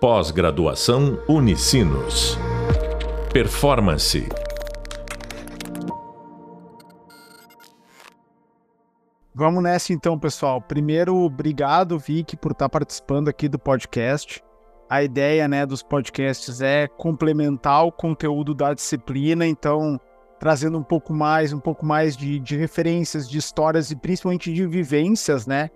Pós-graduação 0.00 1.20
Unicinos. 1.28 2.38
Performance. 3.32 4.28
Vamos 9.34 9.60
nessa 9.60 9.92
então, 9.92 10.16
pessoal. 10.16 10.60
Primeiro, 10.60 11.16
obrigado, 11.16 11.98
Vicky, 11.98 12.36
por 12.36 12.52
estar 12.52 12.68
participando 12.68 13.26
aqui 13.26 13.48
do 13.48 13.58
podcast. 13.58 14.40
A 14.88 15.02
ideia 15.02 15.48
né, 15.48 15.66
dos 15.66 15.82
podcasts 15.82 16.60
é 16.60 16.86
complementar 16.86 17.84
o 17.84 17.90
conteúdo 17.90 18.54
da 18.54 18.74
disciplina, 18.74 19.44
então 19.44 20.00
trazendo 20.38 20.78
um 20.78 20.84
pouco 20.84 21.12
mais, 21.12 21.52
um 21.52 21.58
pouco 21.58 21.84
mais 21.84 22.16
de, 22.16 22.38
de 22.38 22.56
referências, 22.56 23.28
de 23.28 23.36
histórias 23.36 23.90
e 23.90 23.96
principalmente 23.96 24.54
de 24.54 24.64
vivências, 24.64 25.44
né? 25.44 25.70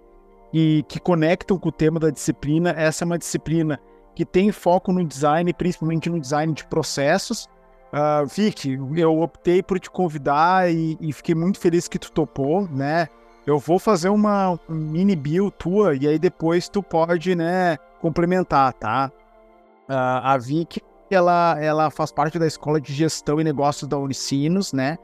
E 0.53 0.85
que 0.87 1.01
conectam 1.01 1.59
com 1.59 1.71
o 1.71 1.73
tema 1.73 1.99
da 1.99 2.11
disciplina. 2.11 2.71
Essa 2.71 3.03
é 3.03 3.07
uma 3.07 3.19
disciplina 3.19 3.81
que 4.15 4.25
tem 4.25 4.53
foco 4.53 4.93
no 4.93 5.05
design, 5.05 5.53
principalmente 5.53 6.11
no 6.11 6.21
design 6.21 6.53
de 6.53 6.65
processos. 6.67 7.49
Uh, 7.93 8.27
Vicky, 8.27 8.79
eu 8.97 9.21
optei 9.21 9.63
por 9.63 9.79
te 9.79 9.91
convidar 9.91 10.73
e, 10.73 10.97
e, 11.01 11.13
fiquei 11.13 11.35
muito 11.35 11.59
feliz 11.59 11.89
que 11.89 11.99
tu 11.99 12.11
topou, 12.11 12.67
né? 12.69 13.09
Eu 13.47 13.59
vou 13.59 13.79
fazer 13.79 14.09
uma 14.09 14.59
mini 14.69 15.15
bio 15.15 15.51
tua 15.51 15.95
e 15.95 16.07
aí 16.07 16.19
depois 16.19 16.69
tu 16.69 16.83
pode, 16.83 17.35
né, 17.35 17.77
complementar, 18.01 18.73
tá? 18.75 19.13
Uh, 19.91 20.23
a 20.23 20.39
Vicky, 20.39 20.81
ela, 21.11 21.57
ela 21.61 21.91
faz 21.91 22.11
parte 22.11 22.39
da 22.39 22.47
Escola 22.47 22.81
de 22.81 22.95
Gestão 22.95 23.41
e 23.41 23.45
Negócios 23.45 23.89
da 23.89 23.99
Unicinos, 23.99 24.73
né? 24.73 24.97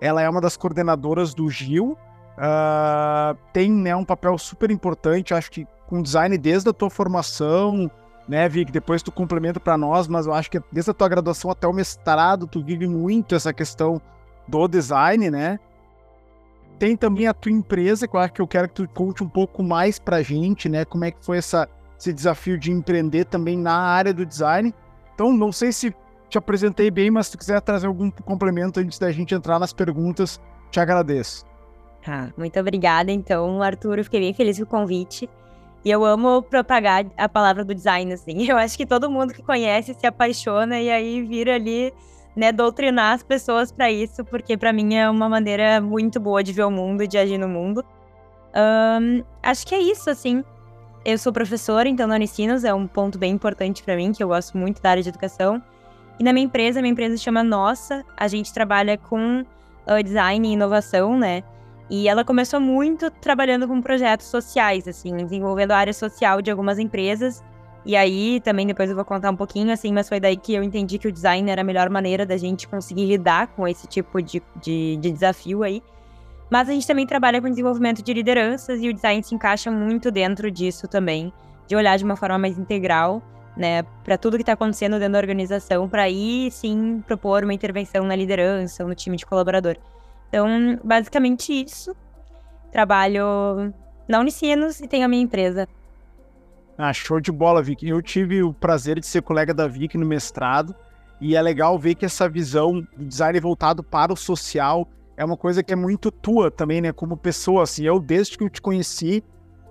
Ela 0.00 0.20
é 0.20 0.28
uma 0.28 0.40
das 0.40 0.56
coordenadoras 0.56 1.32
do 1.32 1.48
GIL, 1.48 1.92
uh, 1.92 3.38
tem 3.52 3.70
né, 3.70 3.96
um 3.96 4.04
papel 4.04 4.36
super 4.36 4.70
importante, 4.70 5.32
acho 5.32 5.50
que 5.50 5.66
com 5.86 6.02
design 6.02 6.36
desde 6.36 6.68
a 6.68 6.72
tua 6.72 6.90
formação, 6.90 7.90
né, 8.28 8.48
Vic? 8.48 8.72
Depois 8.72 9.02
tu 9.02 9.12
complementa 9.12 9.60
para 9.60 9.76
nós, 9.76 10.08
mas 10.08 10.26
eu 10.26 10.32
acho 10.32 10.50
que 10.50 10.60
desde 10.72 10.90
a 10.90 10.94
tua 10.94 11.08
graduação 11.08 11.50
até 11.50 11.66
o 11.66 11.72
mestrado, 11.72 12.46
tu 12.46 12.62
vive 12.62 12.86
muito 12.86 13.34
essa 13.34 13.52
questão 13.52 14.00
do 14.48 14.68
design, 14.68 15.30
né? 15.30 15.58
Tem 16.78 16.96
também 16.96 17.26
a 17.26 17.34
tua 17.34 17.52
empresa, 17.52 18.08
que 18.08 18.16
eu 18.16 18.20
acho 18.20 18.32
que 18.32 18.42
eu 18.42 18.48
quero 18.48 18.68
que 18.68 18.74
tu 18.74 18.88
conte 18.88 19.22
um 19.22 19.28
pouco 19.28 19.62
mais 19.62 19.98
pra 19.98 20.22
gente, 20.22 20.68
né? 20.68 20.84
Como 20.84 21.04
é 21.04 21.10
que 21.10 21.24
foi 21.24 21.38
essa, 21.38 21.68
esse 21.98 22.12
desafio 22.12 22.58
de 22.58 22.72
empreender 22.72 23.24
também 23.26 23.56
na 23.56 23.76
área 23.76 24.12
do 24.12 24.26
design. 24.26 24.74
Então, 25.14 25.32
não 25.32 25.52
sei 25.52 25.72
se 25.72 25.94
te 26.28 26.36
apresentei 26.36 26.90
bem, 26.90 27.10
mas 27.10 27.26
se 27.26 27.32
tu 27.32 27.38
quiser 27.38 27.60
trazer 27.60 27.86
algum 27.86 28.10
complemento 28.10 28.80
antes 28.80 28.98
da 28.98 29.12
gente 29.12 29.34
entrar 29.34 29.58
nas 29.58 29.72
perguntas, 29.72 30.40
te 30.70 30.80
agradeço. 30.80 31.46
Tá, 32.04 32.32
muito 32.36 32.58
obrigada. 32.58 33.12
Então, 33.12 33.62
Arthur, 33.62 34.02
fiquei 34.02 34.20
bem 34.20 34.34
feliz 34.34 34.58
com 34.58 34.64
o 34.64 34.66
convite. 34.66 35.30
E 35.84 35.90
eu 35.90 36.04
amo 36.04 36.42
propagar 36.42 37.04
a 37.16 37.28
palavra 37.28 37.62
do 37.64 37.74
design, 37.74 38.12
assim. 38.12 38.44
Eu 38.48 38.56
acho 38.56 38.76
que 38.76 38.86
todo 38.86 39.10
mundo 39.10 39.34
que 39.34 39.42
conhece 39.42 39.92
se 39.92 40.06
apaixona 40.06 40.80
e 40.80 40.90
aí 40.90 41.22
vira 41.22 41.56
ali, 41.56 41.92
né, 42.34 42.50
doutrinar 42.50 43.14
as 43.14 43.22
pessoas 43.22 43.70
para 43.70 43.90
isso, 43.90 44.24
porque 44.24 44.56
para 44.56 44.72
mim 44.72 44.94
é 44.94 45.08
uma 45.10 45.28
maneira 45.28 45.80
muito 45.80 46.18
boa 46.18 46.42
de 46.42 46.52
ver 46.52 46.64
o 46.64 46.70
mundo 46.70 47.02
e 47.02 47.06
de 47.06 47.18
agir 47.18 47.36
no 47.36 47.48
mundo. 47.48 47.84
Um, 48.56 49.22
acho 49.42 49.66
que 49.66 49.74
é 49.74 49.78
isso, 49.78 50.08
assim. 50.08 50.42
Eu 51.04 51.18
sou 51.18 51.32
professora, 51.32 51.86
então 51.86 52.06
na 52.06 52.14
Unicinos 52.14 52.64
é 52.64 52.72
um 52.72 52.86
ponto 52.86 53.18
bem 53.18 53.32
importante 53.32 53.82
para 53.82 53.94
mim, 53.94 54.12
que 54.12 54.22
eu 54.22 54.28
gosto 54.28 54.56
muito 54.56 54.80
da 54.80 54.90
área 54.90 55.02
de 55.02 55.10
educação. 55.10 55.62
E 56.18 56.24
na 56.24 56.32
minha 56.32 56.46
empresa, 56.46 56.80
minha 56.80 56.92
empresa 56.92 57.18
chama 57.18 57.44
Nossa, 57.44 58.02
a 58.16 58.26
gente 58.26 58.54
trabalha 58.54 58.96
com 58.96 59.40
uh, 59.40 60.02
design 60.02 60.48
e 60.48 60.52
inovação, 60.52 61.18
né? 61.18 61.42
E 61.90 62.08
ela 62.08 62.24
começou 62.24 62.60
muito 62.60 63.10
trabalhando 63.10 63.68
com 63.68 63.80
projetos 63.82 64.26
sociais, 64.26 64.88
assim, 64.88 65.16
desenvolvendo 65.16 65.72
a 65.72 65.76
área 65.76 65.92
social 65.92 66.40
de 66.40 66.50
algumas 66.50 66.78
empresas. 66.78 67.42
E 67.84 67.94
aí, 67.94 68.40
também 68.40 68.66
depois 68.66 68.88
eu 68.88 68.96
vou 68.96 69.04
contar 69.04 69.30
um 69.30 69.36
pouquinho, 69.36 69.70
assim, 69.70 69.92
mas 69.92 70.08
foi 70.08 70.18
daí 70.18 70.36
que 70.36 70.54
eu 70.54 70.62
entendi 70.62 70.98
que 70.98 71.06
o 71.06 71.12
design 71.12 71.50
era 71.50 71.60
a 71.60 71.64
melhor 71.64 71.90
maneira 71.90 72.24
da 72.24 72.36
gente 72.36 72.66
conseguir 72.66 73.04
lidar 73.04 73.48
com 73.48 73.68
esse 73.68 73.86
tipo 73.86 74.22
de, 74.22 74.42
de, 74.62 74.96
de 74.96 75.10
desafio 75.10 75.62
aí. 75.62 75.82
Mas 76.50 76.68
a 76.68 76.72
gente 76.72 76.86
também 76.86 77.06
trabalha 77.06 77.42
com 77.42 77.48
desenvolvimento 77.48 78.02
de 78.02 78.14
lideranças 78.14 78.80
e 78.80 78.88
o 78.88 78.94
design 78.94 79.22
se 79.22 79.34
encaixa 79.34 79.70
muito 79.70 80.10
dentro 80.10 80.50
disso 80.50 80.88
também, 80.88 81.32
de 81.66 81.76
olhar 81.76 81.98
de 81.98 82.04
uma 82.04 82.16
forma 82.16 82.38
mais 82.38 82.58
integral, 82.58 83.22
né, 83.56 83.82
para 84.02 84.16
tudo 84.16 84.36
que 84.36 84.42
está 84.42 84.52
acontecendo 84.52 84.98
dentro 84.98 85.12
da 85.12 85.18
organização, 85.18 85.88
para 85.88 86.02
aí 86.02 86.50
sim 86.50 87.02
propor 87.06 87.44
uma 87.44 87.52
intervenção 87.52 88.04
na 88.04 88.16
liderança, 88.16 88.84
no 88.84 88.94
time 88.94 89.16
de 89.16 89.26
colaborador. 89.26 89.76
Então, 90.34 90.80
basicamente 90.82 91.52
isso. 91.52 91.94
Trabalho 92.72 93.72
na 94.08 94.18
Unicinos 94.18 94.80
e 94.80 94.88
tenho 94.88 95.04
a 95.04 95.08
minha 95.08 95.22
empresa. 95.22 95.68
Ah, 96.76 96.92
show 96.92 97.20
de 97.20 97.30
bola, 97.30 97.62
Vicky. 97.62 97.88
Eu 97.88 98.02
tive 98.02 98.42
o 98.42 98.52
prazer 98.52 98.98
de 98.98 99.06
ser 99.06 99.22
colega 99.22 99.54
da 99.54 99.68
Vicky 99.68 99.96
no 99.96 100.04
mestrado 100.04 100.74
e 101.20 101.36
é 101.36 101.40
legal 101.40 101.78
ver 101.78 101.94
que 101.94 102.04
essa 102.04 102.28
visão 102.28 102.80
do 102.80 103.04
design 103.04 103.38
voltado 103.38 103.80
para 103.80 104.12
o 104.12 104.16
social 104.16 104.88
é 105.16 105.24
uma 105.24 105.36
coisa 105.36 105.62
que 105.62 105.72
é 105.72 105.76
muito 105.76 106.10
tua 106.10 106.50
também, 106.50 106.80
né? 106.80 106.90
Como 106.90 107.16
pessoa, 107.16 107.62
assim. 107.62 107.84
Eu, 107.84 108.00
desde 108.00 108.36
que 108.36 108.42
eu 108.42 108.50
te 108.50 108.60
conheci, 108.60 109.22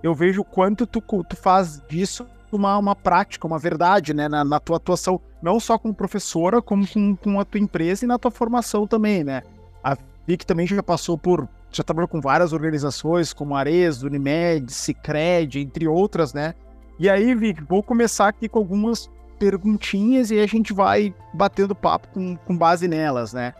eu 0.02 0.14
vejo 0.14 0.40
o 0.40 0.44
quanto 0.46 0.86
tu, 0.86 1.02
tu 1.02 1.36
faz 1.36 1.82
disso 1.86 2.26
uma, 2.50 2.78
uma 2.78 2.96
prática, 2.96 3.46
uma 3.46 3.58
verdade, 3.58 4.14
né? 4.14 4.30
Na, 4.30 4.42
na 4.42 4.58
tua 4.58 4.78
atuação, 4.78 5.20
não 5.42 5.60
só 5.60 5.76
como 5.76 5.92
professora, 5.92 6.62
como 6.62 6.88
com, 6.88 7.14
com 7.16 7.38
a 7.38 7.44
tua 7.44 7.60
empresa 7.60 8.06
e 8.06 8.08
na 8.08 8.18
tua 8.18 8.30
formação 8.30 8.86
também, 8.86 9.22
né? 9.22 9.42
Vi 10.26 10.36
que 10.36 10.46
também 10.46 10.66
já 10.66 10.82
passou 10.82 11.18
por. 11.18 11.48
Já 11.70 11.82
trabalhou 11.82 12.08
com 12.08 12.20
várias 12.20 12.52
organizações, 12.52 13.32
como 13.32 13.54
Ares, 13.54 14.02
Unimed, 14.02 14.72
Cicred, 14.72 15.58
entre 15.58 15.88
outras, 15.88 16.32
né? 16.32 16.54
E 16.98 17.10
aí, 17.10 17.34
Vic, 17.34 17.62
vou 17.64 17.82
começar 17.82 18.28
aqui 18.28 18.48
com 18.48 18.60
algumas 18.60 19.10
perguntinhas 19.38 20.30
e 20.30 20.38
a 20.38 20.46
gente 20.46 20.72
vai 20.72 21.14
batendo 21.32 21.74
papo 21.74 22.08
com, 22.08 22.36
com 22.36 22.56
base 22.56 22.86
nelas, 22.86 23.32
né? 23.32 23.52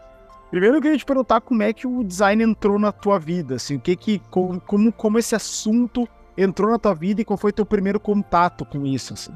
Primeiro 0.50 0.76
eu 0.76 0.80
queria 0.80 0.96
te 0.96 1.04
perguntar 1.04 1.40
como 1.40 1.64
é 1.64 1.72
que 1.72 1.86
o 1.86 2.04
design 2.04 2.44
entrou 2.44 2.78
na 2.78 2.92
tua 2.92 3.18
vida, 3.18 3.56
assim, 3.56 3.74
o 3.74 3.80
que 3.80 3.96
que, 3.96 4.18
como, 4.30 4.60
como, 4.60 4.92
como 4.92 5.18
esse 5.18 5.34
assunto 5.34 6.08
entrou 6.38 6.70
na 6.70 6.78
tua 6.78 6.94
vida 6.94 7.20
e 7.20 7.24
qual 7.24 7.36
foi 7.36 7.52
teu 7.52 7.66
primeiro 7.66 7.98
contato 7.98 8.64
com 8.64 8.86
isso, 8.86 9.14
assim? 9.14 9.32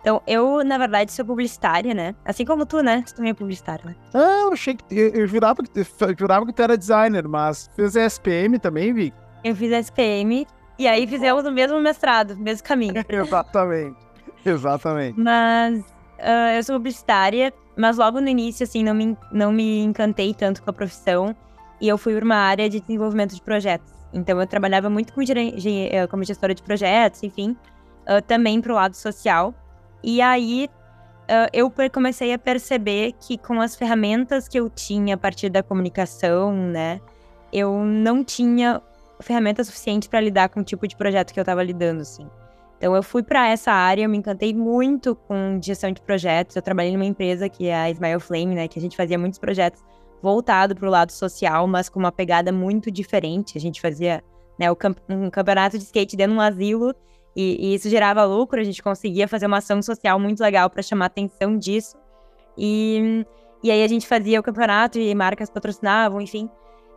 Então, 0.00 0.22
eu, 0.26 0.64
na 0.64 0.78
verdade, 0.78 1.12
sou 1.12 1.24
publicitária, 1.24 1.92
né? 1.92 2.14
Assim 2.24 2.44
como 2.44 2.64
tu, 2.64 2.82
né? 2.82 3.02
Tu 3.06 3.14
também 3.14 3.32
é 3.32 3.34
publicitária, 3.34 3.84
né? 3.84 3.96
Ah, 4.14 4.44
eu 4.44 4.52
achei 4.52 4.74
que. 4.74 4.84
Eu, 4.90 5.08
eu, 5.10 5.26
jurava, 5.26 5.62
que, 5.62 5.78
eu 5.78 6.16
jurava 6.18 6.46
que 6.46 6.52
tu 6.52 6.62
era 6.62 6.76
designer, 6.76 7.28
mas 7.28 7.68
fez 7.76 7.94
SPM 7.96 8.58
também, 8.58 8.94
Vi? 8.94 9.12
Eu 9.44 9.54
fiz 9.54 9.70
SPM 9.72 10.46
e 10.78 10.88
aí 10.88 11.06
fizemos 11.06 11.44
o 11.44 11.52
mesmo 11.52 11.78
mestrado, 11.80 12.32
o 12.32 12.38
mesmo 12.38 12.66
caminho. 12.66 12.94
Exatamente. 13.08 13.96
Exatamente. 14.44 15.20
Mas 15.20 15.80
uh, 15.80 16.56
eu 16.56 16.62
sou 16.62 16.76
publicitária, 16.76 17.52
mas 17.76 17.98
logo 17.98 18.20
no 18.20 18.28
início, 18.28 18.64
assim, 18.64 18.82
não 18.82 18.94
me, 18.94 19.16
não 19.30 19.52
me 19.52 19.82
encantei 19.82 20.32
tanto 20.32 20.62
com 20.62 20.70
a 20.70 20.72
profissão 20.72 21.36
e 21.80 21.88
eu 21.88 21.98
fui 21.98 22.14
para 22.14 22.24
uma 22.24 22.36
área 22.36 22.68
de 22.68 22.80
desenvolvimento 22.80 23.34
de 23.34 23.42
projetos. 23.42 23.92
Então, 24.12 24.40
eu 24.40 24.46
trabalhava 24.46 24.90
muito 24.90 25.12
com, 25.12 25.20
eh, 25.22 26.06
como 26.08 26.24
gestora 26.24 26.54
de 26.54 26.62
projetos, 26.62 27.22
enfim, 27.22 27.56
uh, 28.08 28.20
também 28.26 28.60
para 28.60 28.72
o 28.72 28.74
lado 28.74 28.94
social. 28.94 29.54
E 30.02 30.20
aí 30.20 30.68
uh, 31.24 31.48
eu 31.52 31.72
comecei 31.92 32.32
a 32.32 32.38
perceber 32.38 33.12
que 33.20 33.38
com 33.38 33.60
as 33.60 33.76
ferramentas 33.76 34.48
que 34.48 34.58
eu 34.58 34.68
tinha 34.68 35.14
a 35.14 35.18
partir 35.18 35.48
da 35.48 35.62
comunicação, 35.62 36.52
né, 36.52 37.00
eu 37.52 37.84
não 37.84 38.24
tinha 38.24 38.82
ferramentas 39.20 39.66
suficientes 39.66 40.08
para 40.08 40.20
lidar 40.20 40.48
com 40.48 40.60
o 40.60 40.64
tipo 40.64 40.86
de 40.88 40.96
projeto 40.96 41.32
que 41.32 41.38
eu 41.38 41.42
estava 41.42 41.62
lidando, 41.62 42.00
assim. 42.00 42.26
Então 42.78 42.96
eu 42.96 43.02
fui 43.02 43.22
para 43.22 43.46
essa 43.46 43.70
área, 43.70 44.04
eu 44.04 44.08
me 44.08 44.16
encantei 44.16 44.54
muito 44.54 45.14
com 45.14 45.60
gestão 45.62 45.92
de 45.92 46.00
projetos. 46.00 46.56
Eu 46.56 46.62
trabalhei 46.62 46.92
numa 46.92 47.04
empresa 47.04 47.46
que 47.46 47.66
é 47.66 47.76
a 47.76 47.90
Smile 47.90 48.20
Flame, 48.20 48.54
né, 48.54 48.68
que 48.68 48.78
a 48.78 48.82
gente 48.82 48.96
fazia 48.96 49.18
muitos 49.18 49.38
projetos 49.38 49.82
voltado 50.22 50.74
para 50.74 50.88
o 50.88 50.90
lado 50.90 51.12
social, 51.12 51.66
mas 51.66 51.90
com 51.90 51.98
uma 51.98 52.10
pegada 52.10 52.50
muito 52.50 52.90
diferente. 52.90 53.58
A 53.58 53.60
gente 53.60 53.80
fazia 53.80 54.24
né, 54.58 54.66
um 54.70 55.30
campeonato 55.30 55.76
de 55.76 55.84
skate 55.84 56.16
dentro 56.16 56.32
de 56.32 56.38
um 56.38 56.40
asilo 56.40 56.94
e, 57.34 57.68
e, 57.68 57.74
isso 57.74 57.88
gerava 57.88 58.24
lucro, 58.24 58.60
a 58.60 58.64
gente 58.64 58.82
conseguia 58.82 59.28
fazer 59.28 59.46
uma 59.46 59.58
ação 59.58 59.80
social 59.82 60.18
muito 60.18 60.40
legal 60.40 60.68
para 60.68 60.82
chamar 60.82 61.06
atenção 61.06 61.56
disso. 61.56 61.96
E, 62.58 63.24
e 63.62 63.70
aí 63.70 63.82
a 63.82 63.88
gente 63.88 64.06
fazia 64.06 64.40
o 64.40 64.42
campeonato 64.42 64.98
e 64.98 65.14
marcas 65.14 65.48
patrocinavam, 65.48 66.20
enfim. 66.20 66.50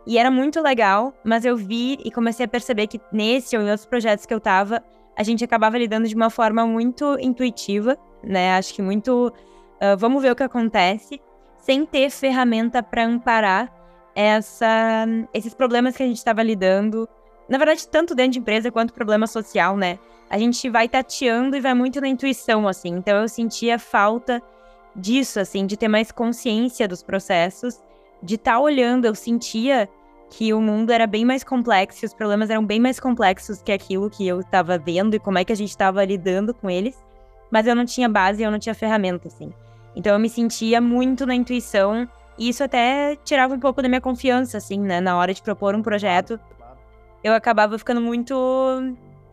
E 0.06 0.18
era 0.18 0.30
muito 0.30 0.60
legal, 0.60 1.14
mas 1.24 1.44
eu 1.44 1.56
vi 1.56 1.98
e 2.04 2.10
comecei 2.10 2.44
a 2.44 2.48
perceber 2.48 2.86
que 2.86 3.00
nesse 3.10 3.56
ou 3.56 3.62
em 3.62 3.70
outros 3.70 3.86
projetos 3.86 4.26
que 4.26 4.34
eu 4.34 4.40
tava, 4.40 4.82
a 5.16 5.22
gente 5.22 5.44
acabava 5.44 5.78
lidando 5.78 6.06
de 6.06 6.14
uma 6.14 6.28
forma 6.28 6.66
muito 6.66 7.16
intuitiva, 7.20 7.96
né? 8.22 8.56
Acho 8.56 8.74
que 8.74 8.82
muito. 8.82 9.32
Uh, 9.76 9.96
vamos 9.96 10.22
ver 10.22 10.32
o 10.32 10.36
que 10.36 10.42
acontece, 10.42 11.20
sem 11.58 11.86
ter 11.86 12.10
ferramenta 12.10 12.82
para 12.82 13.04
amparar 13.04 13.72
essa, 14.14 15.06
esses 15.32 15.54
problemas 15.54 15.96
que 15.96 16.02
a 16.02 16.06
gente 16.06 16.18
estava 16.18 16.42
lidando. 16.42 17.08
Na 17.48 17.58
verdade, 17.58 17.86
tanto 17.88 18.14
dentro 18.14 18.32
de 18.32 18.38
empresa 18.38 18.70
quanto 18.70 18.94
problema 18.94 19.26
social, 19.26 19.76
né? 19.76 19.98
a 20.34 20.38
gente 20.38 20.68
vai 20.68 20.88
tateando 20.88 21.56
e 21.56 21.60
vai 21.60 21.74
muito 21.74 22.00
na 22.00 22.08
intuição, 22.08 22.66
assim. 22.66 22.88
Então 22.96 23.18
eu 23.18 23.28
sentia 23.28 23.78
falta 23.78 24.42
disso, 24.96 25.38
assim, 25.38 25.64
de 25.66 25.76
ter 25.76 25.86
mais 25.88 26.10
consciência 26.10 26.88
dos 26.88 27.02
processos, 27.02 27.80
de 28.22 28.34
estar 28.34 28.54
tá 28.54 28.58
olhando. 28.58 29.04
Eu 29.04 29.14
sentia 29.14 29.88
que 30.30 30.52
o 30.52 30.60
mundo 30.60 30.90
era 30.90 31.06
bem 31.06 31.24
mais 31.24 31.44
complexo, 31.44 32.04
os 32.04 32.14
problemas 32.14 32.50
eram 32.50 32.64
bem 32.64 32.80
mais 32.80 32.98
complexos 32.98 33.62
que 33.62 33.70
aquilo 33.70 34.10
que 34.10 34.26
eu 34.26 34.40
estava 34.40 34.78
vendo 34.78 35.14
e 35.14 35.20
como 35.20 35.38
é 35.38 35.44
que 35.44 35.52
a 35.52 35.56
gente 35.56 35.70
estava 35.70 36.04
lidando 36.04 36.52
com 36.52 36.68
eles. 36.68 36.96
mas 37.50 37.68
eu 37.68 37.76
não 37.76 37.84
tinha 37.84 38.08
base, 38.08 38.42
eu 38.42 38.50
não 38.50 38.58
tinha 38.58 38.74
ferramenta, 38.74 39.28
assim. 39.28 39.52
Então 39.94 40.12
eu 40.12 40.18
me 40.18 40.28
sentia 40.28 40.80
muito 40.80 41.24
na 41.24 41.36
intuição 41.36 42.08
e 42.36 42.48
isso 42.48 42.64
até 42.64 43.14
tirava 43.22 43.54
um 43.54 43.60
pouco 43.60 43.80
da 43.80 43.88
minha 43.88 44.00
confiança, 44.00 44.58
assim, 44.58 44.80
né? 44.80 45.00
Na 45.00 45.16
hora 45.16 45.32
de 45.32 45.40
propor 45.40 45.76
um 45.76 45.82
projeto, 45.82 46.40
eu 47.24 47.32
acabava 47.32 47.78
ficando 47.78 48.02
muito 48.02 48.34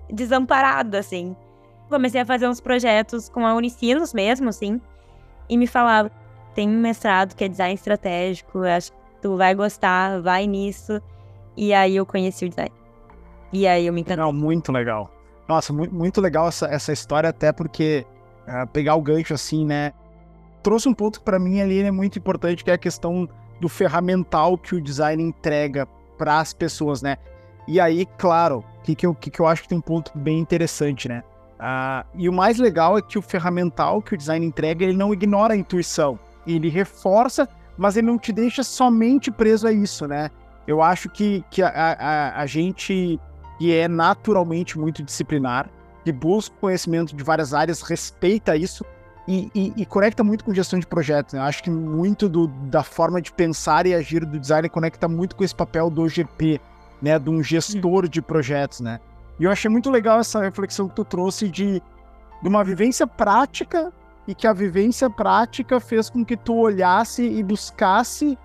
desamparada, 0.10 0.98
assim. 0.98 1.36
Comecei 1.90 2.22
a 2.22 2.26
fazer 2.26 2.48
uns 2.48 2.62
projetos 2.62 3.28
com 3.28 3.46
a 3.46 3.54
Unicinos 3.54 4.14
mesmo, 4.14 4.48
assim, 4.48 4.80
e 5.50 5.58
me 5.58 5.68
falava: 5.68 6.10
tem 6.56 6.70
um 6.70 6.80
mestrado 6.80 7.36
que 7.36 7.44
é 7.44 7.50
design 7.50 7.76
estratégico, 7.76 8.60
acho 8.60 8.94
que 8.94 8.98
tu 9.22 9.36
vai 9.36 9.54
gostar, 9.54 10.22
vai 10.22 10.48
nisso. 10.48 11.02
E 11.58 11.74
aí 11.74 11.98
eu 11.98 12.06
conheci 12.06 12.46
o 12.46 12.50
design. 12.50 12.72
E 13.52 13.68
aí 13.68 13.86
eu 13.86 13.92
me 13.92 14.00
encantei. 14.00 14.24
Não, 14.24 14.32
muito 14.32 14.72
legal. 14.72 15.12
Nossa, 15.50 15.74
muito, 15.74 15.94
muito 15.94 16.22
legal 16.22 16.48
essa, 16.48 16.68
essa 16.68 16.94
história, 16.94 17.30
até 17.30 17.52
porque 17.52 18.06
uh, 18.48 18.66
pegar 18.68 18.96
o 18.96 19.02
gancho 19.02 19.34
assim, 19.34 19.66
né? 19.66 19.92
Trouxe 20.64 20.88
um 20.88 20.94
ponto 20.94 21.20
que 21.20 21.26
para 21.26 21.38
mim 21.38 21.60
ali 21.60 21.82
é 21.82 21.92
muito 21.92 22.18
importante, 22.18 22.64
que 22.64 22.72
é 22.72 22.76
a 22.76 22.78
questão 22.78 23.28
do 23.60 23.68
ferramental 23.68 24.58
que 24.58 24.76
o 24.76 24.82
design 24.82 25.22
entrega 25.22 25.86
para 26.18 26.40
as 26.40 26.54
pessoas, 26.54 27.02
né? 27.02 27.18
E 27.68 27.80
aí, 27.80 28.08
claro, 28.18 28.64
o 28.80 28.82
que, 28.84 28.96
que, 28.96 29.06
eu, 29.06 29.14
que, 29.14 29.30
que 29.30 29.40
eu 29.40 29.48
acho 29.48 29.64
que 29.64 29.68
tem 29.70 29.78
um 29.78 29.82
ponto 29.82 30.12
bem 30.16 30.40
interessante, 30.40 31.08
né? 31.08 31.24
Uh, 31.60 32.08
e 32.16 32.28
o 32.28 32.34
mais 32.34 32.58
legal 32.58 32.98
é 32.98 33.02
que 33.02 33.20
o 33.20 33.22
ferramental 33.22 34.02
que 34.02 34.16
o 34.16 34.18
design 34.18 34.44
entrega, 34.46 34.84
ele 34.84 34.98
não 34.98 35.14
ignora 35.14 35.54
a 35.54 35.58
intuição. 35.58 36.20
Ele 36.48 36.70
reforça, 36.70 37.48
mas 37.78 37.96
ele 37.96 38.08
não 38.08 38.18
te 38.18 38.32
deixa 38.32 38.64
somente 38.64 39.30
preso 39.30 39.68
a 39.68 39.72
isso, 39.72 40.08
né? 40.08 40.32
Eu 40.66 40.82
acho 40.82 41.10
que, 41.10 41.44
que 41.52 41.62
a, 41.62 41.70
a, 41.70 42.42
a 42.42 42.46
gente 42.46 43.20
que 43.62 43.76
é 43.76 43.88
naturalmente 43.88 44.80
muito 44.80 45.04
disciplinar, 45.04 45.70
que 46.04 46.12
busca 46.12 46.56
conhecimento 46.60 47.16
de 47.16 47.24
várias 47.24 47.54
áreas, 47.54 47.84
respeita 47.84 48.56
isso 48.56 48.84
e, 49.28 49.52
e, 49.54 49.74
e 49.78 49.86
conecta 49.86 50.24
muito 50.24 50.44
com 50.44 50.52
gestão 50.52 50.80
de 50.80 50.88
projetos. 50.88 51.36
Né? 51.36 51.40
Eu 51.40 51.44
acho 51.44 51.62
que 51.62 51.70
muito 51.70 52.28
do, 52.28 52.48
da 52.48 52.82
forma 52.82 53.22
de 53.22 53.32
pensar 53.32 53.86
e 53.86 53.94
agir 53.94 54.26
do 54.26 54.40
design 54.40 54.68
conecta 54.68 55.08
muito 55.08 55.36
com 55.36 55.44
esse 55.44 55.54
papel 55.54 55.92
do 55.92 56.10
GP, 56.10 56.60
né? 57.02 57.18
De 57.18 57.30
um 57.30 57.42
gestor 57.42 58.08
de 58.08 58.22
projetos, 58.22 58.80
né? 58.80 59.00
E 59.40 59.44
eu 59.44 59.52
achei 59.52 59.70
muito 59.70 59.90
legal 59.90 60.20
essa 60.20 60.42
reflexão 60.42 60.88
que 60.88 60.96
tu 60.96 61.04
trouxe 61.04 61.50
de, 61.50 61.82
de 62.42 62.48
uma 62.48 62.64
vivência 62.64 63.08
prática 63.08 63.92
e 64.28 64.36
que 64.36 64.46
a 64.46 64.54
vivência 64.54 65.10
prática 65.10 65.80
fez 65.80 66.10
com 66.10 66.24
que 66.24 66.38
tu 66.38 66.56
olhasse 66.56 67.24
e 67.24 67.42
buscasse 67.42 68.38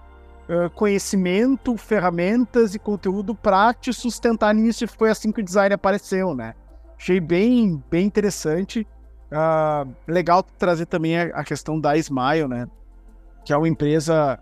uh, 0.48 0.70
conhecimento, 0.70 1.76
ferramentas 1.76 2.74
e 2.74 2.78
conteúdo 2.78 3.34
para 3.34 3.74
te 3.74 3.92
sustentar 3.92 4.54
nisso 4.54 4.84
e 4.84 4.86
foi 4.86 5.10
assim 5.10 5.30
que 5.30 5.40
o 5.40 5.44
design 5.44 5.74
apareceu, 5.74 6.34
né? 6.34 6.54
Achei 6.98 7.20
bem, 7.20 7.82
bem 7.90 8.06
interessante. 8.06 8.86
Uh, 9.30 9.92
legal 10.06 10.42
trazer 10.42 10.86
também 10.86 11.18
a, 11.18 11.24
a, 11.40 11.44
questão 11.44 11.78
da 11.78 11.96
Smile, 11.96 12.48
né? 12.48 12.66
Que 13.44 13.52
é 13.52 13.56
uma 13.56 13.68
empresa 13.68 14.38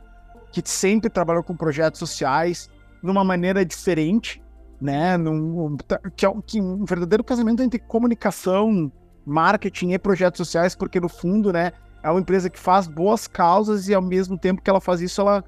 que 0.53 0.63
sempre 0.65 1.11
trabalhou 1.11 1.43
com 1.43 1.57
projetos 1.57 1.99
sociais 1.99 2.71
numa 3.05 3.23
maneira 3.23 3.65
diferente, 3.65 4.43
né? 4.81 5.17
Num, 5.17 5.77
que 6.17 6.25
é 6.25 6.29
um, 6.29 6.41
que 6.41 6.61
um 6.61 6.85
verdadeiro 6.85 7.23
casamento 7.23 7.63
entre 7.63 7.79
comunicação, 7.79 8.91
marketing 9.27 9.93
e 9.93 9.99
projetos 9.99 10.39
sociais, 10.39 10.75
porque 10.75 10.99
no 10.99 11.09
fundo, 11.09 11.53
né? 11.53 11.73
É 12.03 12.11
uma 12.11 12.21
empresa 12.21 12.51
que 12.51 12.59
faz 12.59 12.87
boas 12.87 13.27
causas 13.27 13.89
e 13.89 13.95
ao 13.95 14.03
mesmo 14.03 14.37
tempo 14.37 14.61
que 14.61 14.69
ela 14.69 14.81
faz 14.81 15.01
isso, 15.01 15.21
ela 15.21 15.45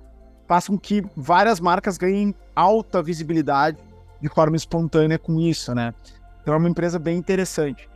faz 0.46 0.68
com 0.68 0.78
que 0.78 1.04
várias 1.16 1.60
marcas 1.60 1.98
ganhem 1.98 2.34
alta 2.54 3.02
visibilidade 3.02 3.78
de 4.20 4.28
forma 4.28 4.56
espontânea 4.56 5.18
com 5.18 5.38
isso, 5.40 5.74
né? 5.74 5.92
Então 6.40 6.54
é 6.54 6.56
uma 6.56 6.68
empresa 6.68 6.98
bem 6.98 7.18
interessante. 7.18 7.88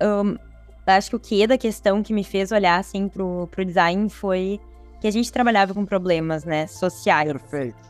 Um, 0.00 0.36
acho 0.86 1.10
que 1.10 1.16
o 1.16 1.20
que 1.20 1.46
da 1.46 1.58
questão 1.58 2.02
que 2.02 2.12
me 2.12 2.24
fez 2.24 2.50
olhar 2.50 2.78
assim 2.78 3.08
pro, 3.08 3.46
pro 3.48 3.64
design 3.64 4.08
foi 4.08 4.58
que 5.00 5.06
a 5.06 5.10
gente 5.10 5.30
trabalhava 5.30 5.74
com 5.74 5.84
problemas, 5.84 6.44
né, 6.44 6.66
sociais. 6.66 7.30
Perfeito. 7.30 7.87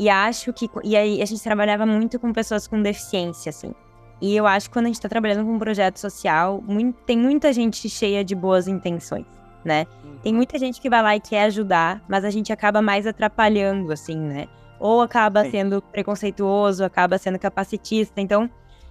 E 0.00 0.08
acho 0.08 0.52
que 0.52 0.68
e 0.82 0.96
aí 0.96 1.20
a 1.22 1.24
gente 1.26 1.42
trabalhava 1.42 1.84
muito 1.84 2.18
com 2.18 2.32
pessoas 2.32 2.66
com 2.66 2.80
deficiência, 2.82 3.50
assim. 3.50 3.72
E 4.20 4.34
eu 4.34 4.46
acho 4.46 4.68
que 4.68 4.72
quando 4.72 4.86
a 4.86 4.88
gente 4.88 4.96
está 4.96 5.08
trabalhando 5.08 5.44
com 5.44 5.52
um 5.52 5.58
projeto 5.58 5.98
social, 5.98 6.62
muito, 6.66 6.96
tem 7.04 7.18
muita 7.18 7.52
gente 7.52 7.88
cheia 7.88 8.24
de 8.24 8.34
boas 8.34 8.66
intenções 8.66 9.26
né? 9.64 9.86
Tem 10.22 10.32
muita 10.34 10.58
gente 10.58 10.80
que 10.80 10.90
vai 10.90 11.02
lá 11.02 11.16
e 11.16 11.20
quer 11.20 11.44
ajudar, 11.44 12.02
mas 12.08 12.24
a 12.24 12.30
gente 12.30 12.52
acaba 12.52 12.82
mais 12.82 13.06
atrapalhando, 13.06 13.92
assim, 13.92 14.16
né? 14.16 14.48
Ou 14.78 15.02
acaba 15.02 15.44
Sim. 15.44 15.50
sendo 15.50 15.82
preconceituoso, 15.82 16.84
acaba 16.84 17.18
sendo 17.18 17.38
capacitista. 17.38 18.20
Então, 18.20 18.48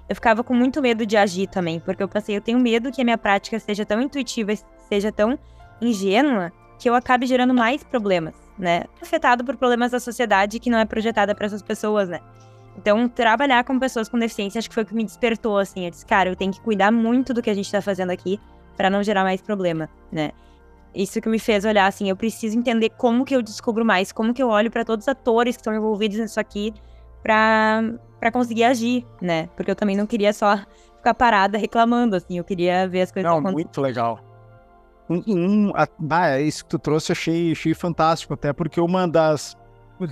eu 0.07 0.15
ficava 0.15 0.43
com 0.43 0.53
muito 0.53 0.81
medo 0.81 1.05
de 1.05 1.17
agir 1.17 1.47
também, 1.47 1.79
porque 1.79 2.01
eu 2.01 2.07
pensei, 2.07 2.35
eu 2.35 2.41
tenho 2.41 2.59
medo 2.59 2.91
que 2.91 3.01
a 3.01 3.03
minha 3.03 3.17
prática 3.17 3.59
seja 3.59 3.85
tão 3.85 4.01
intuitiva, 4.01 4.53
seja 4.87 5.11
tão 5.11 5.37
ingênua, 5.81 6.51
que 6.79 6.89
eu 6.89 6.95
acabe 6.95 7.25
gerando 7.25 7.53
mais 7.53 7.83
problemas, 7.83 8.33
né? 8.59 8.83
Afetado 9.01 9.43
por 9.43 9.55
problemas 9.55 9.91
da 9.91 9.99
sociedade 9.99 10.59
que 10.59 10.69
não 10.69 10.77
é 10.77 10.85
projetada 10.85 11.33
para 11.33 11.45
essas 11.45 11.61
pessoas, 11.61 12.09
né? 12.09 12.19
Então, 12.77 13.07
trabalhar 13.09 13.63
com 13.63 13.79
pessoas 13.79 14.07
com 14.07 14.19
deficiência 14.19 14.59
acho 14.59 14.69
que 14.69 14.75
foi 14.75 14.83
o 14.83 14.85
que 14.85 14.93
me 14.93 15.03
despertou, 15.03 15.57
assim. 15.57 15.85
Eu 15.85 15.91
disse, 15.91 16.05
cara, 16.05 16.29
eu 16.29 16.35
tenho 16.35 16.51
que 16.51 16.61
cuidar 16.61 16.91
muito 16.91 17.33
do 17.33 17.41
que 17.41 17.49
a 17.49 17.53
gente 17.53 17.71
tá 17.71 17.81
fazendo 17.81 18.11
aqui 18.11 18.39
para 18.77 18.89
não 18.89 19.01
gerar 19.01 19.23
mais 19.23 19.41
problema, 19.41 19.89
né? 20.11 20.31
Isso 20.93 21.21
que 21.21 21.29
me 21.29 21.39
fez 21.39 21.65
olhar 21.65 21.85
assim, 21.85 22.09
eu 22.09 22.15
preciso 22.15 22.57
entender 22.57 22.89
como 22.91 23.23
que 23.23 23.35
eu 23.35 23.41
descubro 23.41 23.85
mais, 23.85 24.11
como 24.11 24.33
que 24.33 24.41
eu 24.41 24.49
olho 24.49 24.71
para 24.71 24.83
todos 24.83 25.03
os 25.03 25.07
atores 25.09 25.55
que 25.55 25.61
estão 25.61 25.73
envolvidos 25.73 26.17
nisso 26.17 26.39
aqui 26.39 26.73
para 27.21 27.83
para 28.19 28.31
conseguir 28.31 28.65
agir, 28.65 29.05
né? 29.21 29.47
Porque 29.55 29.71
eu 29.71 29.75
também 29.75 29.95
não 29.95 30.05
queria 30.05 30.33
só 30.33 30.57
ficar 30.97 31.13
parada 31.13 31.57
reclamando 31.57 32.17
assim, 32.17 32.37
eu 32.37 32.43
queria 32.43 32.87
ver 32.87 33.01
as 33.01 33.11
coisas 33.11 33.31
Não, 33.31 33.41
muito 33.41 33.79
legal. 33.79 34.19
Um, 35.09 35.23
um, 35.27 35.73
ah, 35.75 36.39
isso 36.39 36.63
que 36.63 36.69
tu 36.69 36.79
trouxe 36.79 37.11
achei, 37.11 37.51
achei 37.51 37.73
fantástico, 37.73 38.33
até 38.33 38.53
porque 38.53 38.79
uma 38.79 39.07
das, 39.07 39.57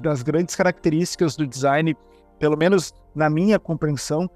das 0.01 0.23
grandes 0.23 0.55
características 0.55 1.35
do 1.35 1.45
design, 1.45 1.95
pelo 2.39 2.57
menos 2.57 2.93
na 3.13 3.29
minha 3.29 3.59
compreensão, 3.59 4.27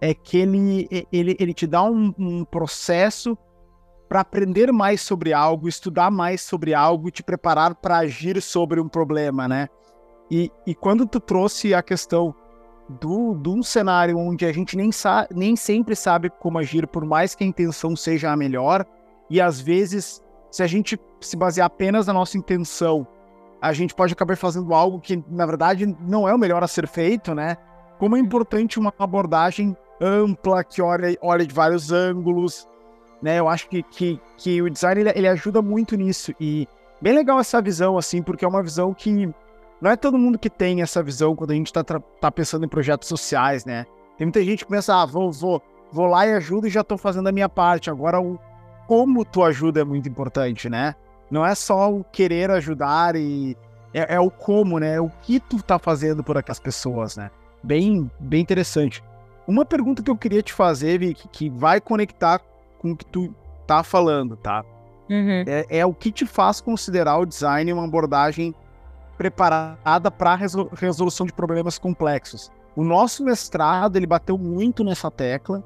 é 0.00 0.14
que 0.14 0.38
ele, 0.38 0.88
ele, 1.10 1.36
ele 1.40 1.54
te 1.54 1.66
dá 1.66 1.82
um, 1.82 2.14
um 2.16 2.44
processo 2.44 3.36
para 4.08 4.20
aprender 4.20 4.70
mais 4.72 5.00
sobre 5.00 5.32
algo, 5.32 5.68
estudar 5.68 6.10
mais 6.10 6.42
sobre 6.42 6.74
algo 6.74 7.08
e 7.08 7.10
te 7.10 7.22
preparar 7.22 7.74
para 7.74 7.98
agir 7.98 8.40
sobre 8.40 8.80
um 8.80 8.88
problema, 8.88 9.48
né? 9.48 9.68
E, 10.30 10.50
e 10.66 10.74
quando 10.74 11.06
tu 11.06 11.18
trouxe 11.18 11.74
a 11.74 11.82
questão 11.82 12.34
de 13.00 13.48
um 13.48 13.62
cenário 13.62 14.18
onde 14.18 14.44
a 14.44 14.52
gente 14.52 14.76
nem, 14.76 14.90
nem 15.32 15.56
sempre 15.56 15.96
sabe 15.96 16.30
como 16.30 16.58
agir, 16.58 16.86
por 16.86 17.04
mais 17.04 17.34
que 17.34 17.42
a 17.42 17.46
intenção 17.46 17.96
seja 17.96 18.30
a 18.30 18.36
melhor, 18.36 18.86
e 19.30 19.40
às 19.40 19.60
vezes, 19.60 20.22
se 20.50 20.62
a 20.62 20.66
gente 20.66 20.98
se 21.20 21.36
basear 21.36 21.66
apenas 21.66 22.06
na 22.06 22.12
nossa 22.12 22.36
intenção, 22.36 23.06
a 23.60 23.72
gente 23.72 23.94
pode 23.94 24.12
acabar 24.12 24.36
fazendo 24.36 24.74
algo 24.74 25.00
que, 25.00 25.22
na 25.28 25.46
verdade, 25.46 25.86
não 26.00 26.28
é 26.28 26.34
o 26.34 26.38
melhor 26.38 26.62
a 26.62 26.68
ser 26.68 26.86
feito, 26.86 27.34
né? 27.34 27.56
Como 27.98 28.16
é 28.16 28.20
importante 28.20 28.78
uma 28.78 28.92
abordagem 28.98 29.76
ampla, 30.00 30.62
que 30.62 30.82
olha, 30.82 31.16
olha 31.22 31.46
de 31.46 31.54
vários 31.54 31.90
ângulos, 31.90 32.68
né? 33.22 33.40
Eu 33.40 33.48
acho 33.48 33.68
que, 33.68 33.82
que, 33.82 34.20
que 34.36 34.60
o 34.60 34.68
design 34.68 35.00
ele, 35.00 35.12
ele 35.14 35.28
ajuda 35.28 35.62
muito 35.62 35.96
nisso 35.96 36.34
e 36.38 36.68
bem 37.00 37.14
legal 37.14 37.40
essa 37.40 37.62
visão, 37.62 37.96
assim, 37.96 38.22
porque 38.22 38.44
é 38.44 38.48
uma 38.48 38.62
visão 38.62 38.92
que 38.92 39.32
não 39.80 39.90
é 39.90 39.96
todo 39.96 40.18
mundo 40.18 40.38
que 40.38 40.50
tem 40.50 40.82
essa 40.82 41.02
visão 41.02 41.34
quando 41.34 41.52
a 41.52 41.54
gente 41.54 41.66
está 41.66 41.82
tá 41.82 42.30
pensando 42.30 42.64
em 42.64 42.68
projetos 42.68 43.08
sociais, 43.08 43.64
né? 43.64 43.86
Tem 44.16 44.26
muita 44.26 44.42
gente 44.44 44.64
que 44.64 44.70
pensa, 44.70 45.02
ah, 45.02 45.06
vou, 45.06 45.32
vou, 45.32 45.62
vou 45.90 46.06
lá 46.06 46.26
e 46.26 46.34
ajudo 46.34 46.66
e 46.66 46.70
já 46.70 46.82
estou 46.82 46.96
fazendo 46.98 47.28
a 47.28 47.32
minha 47.32 47.48
parte. 47.48 47.90
Agora, 47.90 48.20
o 48.20 48.38
como 48.86 49.24
tu 49.24 49.42
ajuda 49.42 49.80
é 49.80 49.84
muito 49.84 50.08
importante, 50.08 50.68
né? 50.68 50.94
Não 51.30 51.44
é 51.44 51.54
só 51.54 51.92
o 51.92 52.04
querer 52.04 52.50
ajudar 52.50 53.16
e 53.16 53.56
é, 53.92 54.14
é 54.16 54.20
o 54.20 54.30
como, 54.30 54.78
né? 54.78 54.96
É 54.96 55.00
o 55.00 55.10
que 55.22 55.40
tu 55.40 55.62
tá 55.62 55.78
fazendo 55.78 56.22
por 56.22 56.36
aquelas 56.36 56.60
pessoas, 56.60 57.16
né? 57.16 57.30
Bem, 57.62 58.10
bem 58.20 58.42
interessante. 58.42 59.02
Uma 59.46 59.64
pergunta 59.64 60.02
que 60.02 60.10
eu 60.10 60.16
queria 60.16 60.42
te 60.42 60.52
fazer, 60.52 60.98
Vicky, 60.98 61.28
que 61.28 61.50
vai 61.50 61.80
conectar 61.80 62.40
com 62.78 62.92
o 62.92 62.96
que 62.96 63.04
tu 63.06 63.34
tá 63.66 63.82
falando, 63.82 64.36
tá? 64.36 64.64
Uhum. 65.08 65.44
É, 65.46 65.66
é, 65.78 65.86
o 65.86 65.92
que 65.92 66.10
te 66.10 66.26
faz 66.26 66.60
considerar 66.60 67.18
o 67.18 67.26
design 67.26 67.72
uma 67.72 67.84
abordagem 67.84 68.54
preparada 69.16 70.10
para 70.10 70.34
resol 70.34 70.70
resolução 70.72 71.26
de 71.26 71.32
problemas 71.32 71.78
complexos. 71.78 72.50
O 72.74 72.82
nosso 72.82 73.22
mestrado 73.22 73.96
ele 73.96 74.06
bateu 74.06 74.36
muito 74.36 74.82
nessa 74.82 75.10
tecla 75.10 75.62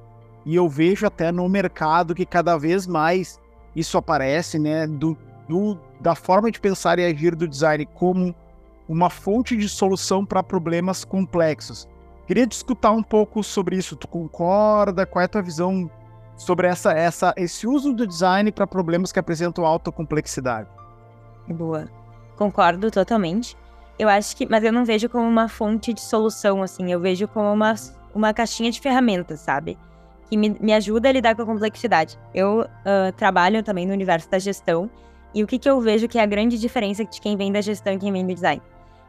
e 0.49 0.57
eu 0.57 0.67
vejo 0.67 1.07
até 1.07 1.31
no 1.31 1.47
mercado 1.47 2.15
que 2.15 2.25
cada 2.25 2.57
vez 2.57 2.87
mais 2.87 3.39
isso 3.77 3.99
aparece, 3.99 4.59
né? 4.59 4.87
Do, 4.87 5.15
do 5.47 5.79
da 6.01 6.15
forma 6.15 6.51
de 6.51 6.59
pensar 6.59 6.99
e 6.99 7.05
agir 7.05 7.35
do 7.35 7.47
design 7.47 7.85
como 7.85 8.35
uma 8.89 9.11
fonte 9.11 9.55
de 9.55 9.69
solução 9.69 10.25
para 10.25 10.43
problemas 10.43 11.05
complexos. 11.05 11.87
Queria 12.27 12.47
discutir 12.47 12.89
um 12.89 13.03
pouco 13.03 13.45
sobre 13.45 13.77
isso. 13.77 13.95
Tu 13.95 14.09
concorda? 14.09 15.05
Qual 15.05 15.21
é 15.21 15.27
a 15.27 15.29
tua 15.29 15.43
visão 15.43 15.91
sobre 16.39 16.67
essa, 16.67 16.93
essa, 16.93 17.35
esse 17.37 17.67
uso 17.67 17.93
do 17.93 18.07
design 18.07 18.51
para 18.51 18.67
problemas 18.67 19.13
que 19.13 19.19
apresentam 19.19 19.67
alta 19.67 19.93
complexidade. 19.93 20.69
Boa. 21.47 21.91
Concordo 22.37 22.91
totalmente. 22.91 23.55
Eu 23.99 24.09
acho 24.09 24.35
que, 24.35 24.47
mas 24.49 24.65
eu 24.65 24.73
não 24.73 24.85
vejo 24.85 25.11
como 25.11 25.27
uma 25.27 25.49
fonte 25.49 25.93
de 25.93 26.01
solução, 26.01 26.63
assim, 26.63 26.91
eu 26.91 27.01
vejo 27.01 27.27
como 27.29 27.53
uma, 27.53 27.75
uma 28.15 28.33
caixinha 28.33 28.71
de 28.71 28.81
ferramentas, 28.81 29.41
sabe? 29.41 29.77
Que 30.29 30.37
me, 30.37 30.57
me 30.61 30.73
ajuda 30.73 31.09
a 31.09 31.13
lidar 31.13 31.35
com 31.35 31.43
a 31.43 31.47
complexidade. 31.47 32.19
Eu 32.35 32.61
uh, 32.61 33.13
trabalho 33.17 33.63
também 33.63 33.87
no 33.87 33.93
universo 33.93 34.31
da 34.31 34.39
gestão, 34.39 34.91
e 35.35 35.43
o 35.43 35.47
que, 35.47 35.59
que 35.59 35.69
eu 35.69 35.81
vejo 35.81 36.09
que 36.09 36.19
é 36.19 36.23
a 36.23 36.27
grande 36.27 36.59
diferença 36.59 37.05
de 37.05 37.21
quem 37.21 37.37
vem 37.37 37.53
da 37.53 37.61
gestão 37.61 37.93
e 37.93 37.99
quem 37.99 38.13
vem 38.13 38.27
do 38.27 38.35
design? 38.35 38.63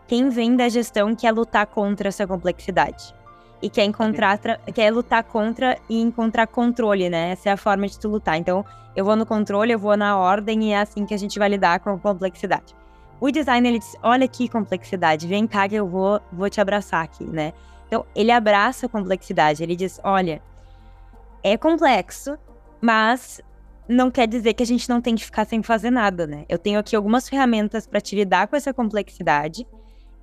Quem 0.07 0.29
vem 0.29 0.55
da 0.55 0.67
gestão 0.67 1.15
quer 1.15 1.31
lutar 1.31 1.65
contra 1.67 2.09
essa 2.09 2.25
complexidade. 2.27 3.13
E 3.61 3.69
quer 3.69 3.83
encontrar, 3.83 4.39
quer 4.73 4.91
lutar 4.91 5.23
contra 5.23 5.77
e 5.89 6.01
encontrar 6.01 6.47
controle, 6.47 7.09
né? 7.09 7.31
Essa 7.31 7.49
é 7.49 7.51
a 7.51 7.57
forma 7.57 7.87
de 7.87 7.99
tu 7.99 8.07
lutar. 8.07 8.37
Então, 8.37 8.65
eu 8.95 9.05
vou 9.05 9.15
no 9.15 9.25
controle, 9.25 9.71
eu 9.71 9.79
vou 9.79 9.95
na 9.95 10.17
ordem 10.17 10.65
e 10.65 10.71
é 10.71 10.79
assim 10.79 11.05
que 11.05 11.13
a 11.13 11.17
gente 11.17 11.37
vai 11.37 11.49
lidar 11.49 11.79
com 11.79 11.91
a 11.91 11.97
complexidade. 11.97 12.75
O 13.19 13.29
design, 13.29 13.67
ele 13.67 13.79
diz, 13.79 13.95
olha 14.01 14.27
que 14.27 14.47
complexidade, 14.47 15.27
vem 15.27 15.45
cá 15.45 15.67
que 15.67 15.75
eu 15.75 15.87
vou, 15.87 16.21
vou 16.31 16.49
te 16.49 16.61
abraçar 16.61 17.03
aqui, 17.03 17.25
né? 17.25 17.53
Então, 17.87 18.05
ele 18.15 18.31
abraça 18.31 18.85
a 18.85 18.89
complexidade, 18.89 19.61
ele 19.61 19.75
diz, 19.75 19.99
olha, 20.03 20.41
é 21.43 21.57
complexo, 21.57 22.37
mas 22.81 23.41
não 23.87 24.11
quer 24.11 24.27
dizer 24.27 24.53
que 24.53 24.61
a 24.61 24.65
gente 24.65 24.87
não 24.87 25.01
tem 25.01 25.15
que 25.15 25.25
ficar 25.25 25.45
sem 25.45 25.63
fazer 25.63 25.89
nada, 25.89 26.27
né? 26.27 26.45
Eu 26.47 26.59
tenho 26.59 26.79
aqui 26.79 26.95
algumas 26.95 27.27
ferramentas 27.27 27.87
para 27.87 27.99
te 27.99 28.15
lidar 28.15 28.47
com 28.47 28.55
essa 28.55 28.73
complexidade 28.73 29.65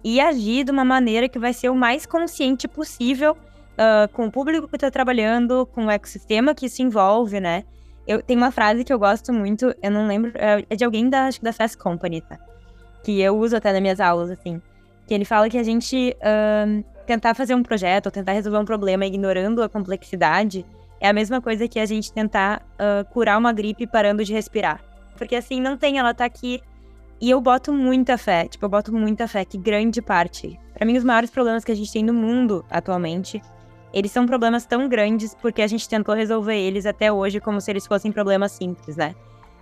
e 0.05 0.21
agir 0.21 0.65
de 0.65 0.71
uma 0.71 0.85
maneira 0.85 1.29
que 1.29 1.39
vai 1.39 1.53
ser 1.53 1.69
o 1.69 1.75
mais 1.75 2.07
consciente 2.07 2.69
possível 2.69 3.33
uh, 3.33 4.09
com 4.13 4.27
o 4.27 4.31
público 4.31 4.69
que 4.69 4.77
está 4.77 4.91
trabalhando, 4.91 5.67
com 5.67 5.87
o 5.87 5.91
ecossistema 5.91 6.55
que 6.55 6.69
se 6.69 6.83
envolve, 6.83 7.41
né? 7.41 7.65
Eu 8.07 8.23
tenho 8.23 8.39
uma 8.39 8.53
frase 8.53 8.85
que 8.85 8.93
eu 8.93 8.99
gosto 9.01 9.33
muito, 9.33 9.75
eu 9.83 9.91
não 9.91 10.07
lembro, 10.07 10.31
é, 10.37 10.65
é 10.71 10.77
de 10.77 10.85
alguém 10.85 11.11
da, 11.11 11.27
acho 11.27 11.41
que 11.41 11.45
da 11.45 11.53
Fast 11.53 11.77
Company, 11.77 12.21
tá? 12.21 12.39
Que 13.03 13.21
eu 13.21 13.37
uso 13.37 13.57
até 13.57 13.73
nas 13.73 13.83
minhas 13.83 13.99
aulas, 13.99 14.31
assim. 14.31 14.63
Que 15.09 15.15
ele 15.15 15.25
fala 15.25 15.51
que 15.51 15.59
a 15.59 15.63
gente 15.65 16.17
uh, 16.21 16.85
tentar 17.05 17.35
fazer 17.35 17.57
um 17.57 17.63
projeto 17.65 18.07
ou 18.07 18.13
tentar 18.13 18.33
resolver 18.33 18.59
um 18.59 18.65
problema 18.65 19.05
ignorando 19.07 19.61
a 19.61 19.69
complexidade 19.69 20.65
é 21.00 21.09
a 21.09 21.12
mesma 21.12 21.41
coisa 21.41 21.69
que 21.69 21.79
a 21.79 21.87
gente 21.87 22.12
tentar 22.12 22.62
uh, 22.75 23.05
curar 23.12 23.38
uma 23.38 23.53
gripe 23.53 23.87
parando 23.87 24.25
de 24.25 24.33
respirar. 24.33 24.81
Porque 25.17 25.37
assim, 25.37 25.61
não 25.61 25.76
tem, 25.76 25.99
ela 25.99 26.15
tá 26.15 26.25
aqui. 26.25 26.61
E 27.21 27.31
eu 27.31 27.41
boto 27.41 27.73
muita 27.73 28.19
fé, 28.19 28.47
tipo, 28.47 28.65
eu 28.65 28.69
boto 28.69 28.93
muita 28.93 29.26
fé 29.26 29.45
que 29.45 29.57
grande 29.57 30.03
parte. 30.03 30.59
para 30.75 30.87
mim, 30.87 30.97
os 30.97 31.05
maiores 31.05 31.31
problemas 31.31 31.65
que 31.65 31.73
a 31.73 31.75
gente 31.75 31.91
tem 31.91 32.05
no 32.05 32.12
mundo 32.12 32.65
atualmente, 32.71 33.41
eles 33.93 34.12
são 34.12 34.26
problemas 34.26 34.67
tão 34.67 34.87
grandes 34.88 35.35
porque 35.35 35.62
a 35.62 35.67
gente 35.67 35.88
tentou 35.88 36.15
resolver 36.15 36.57
eles 36.57 36.85
até 36.85 37.11
hoje 37.11 37.41
como 37.41 37.61
se 37.61 37.71
eles 37.71 37.87
fossem 37.87 38.12
problemas 38.12 38.53
simples, 38.53 38.97
né? 38.97 39.15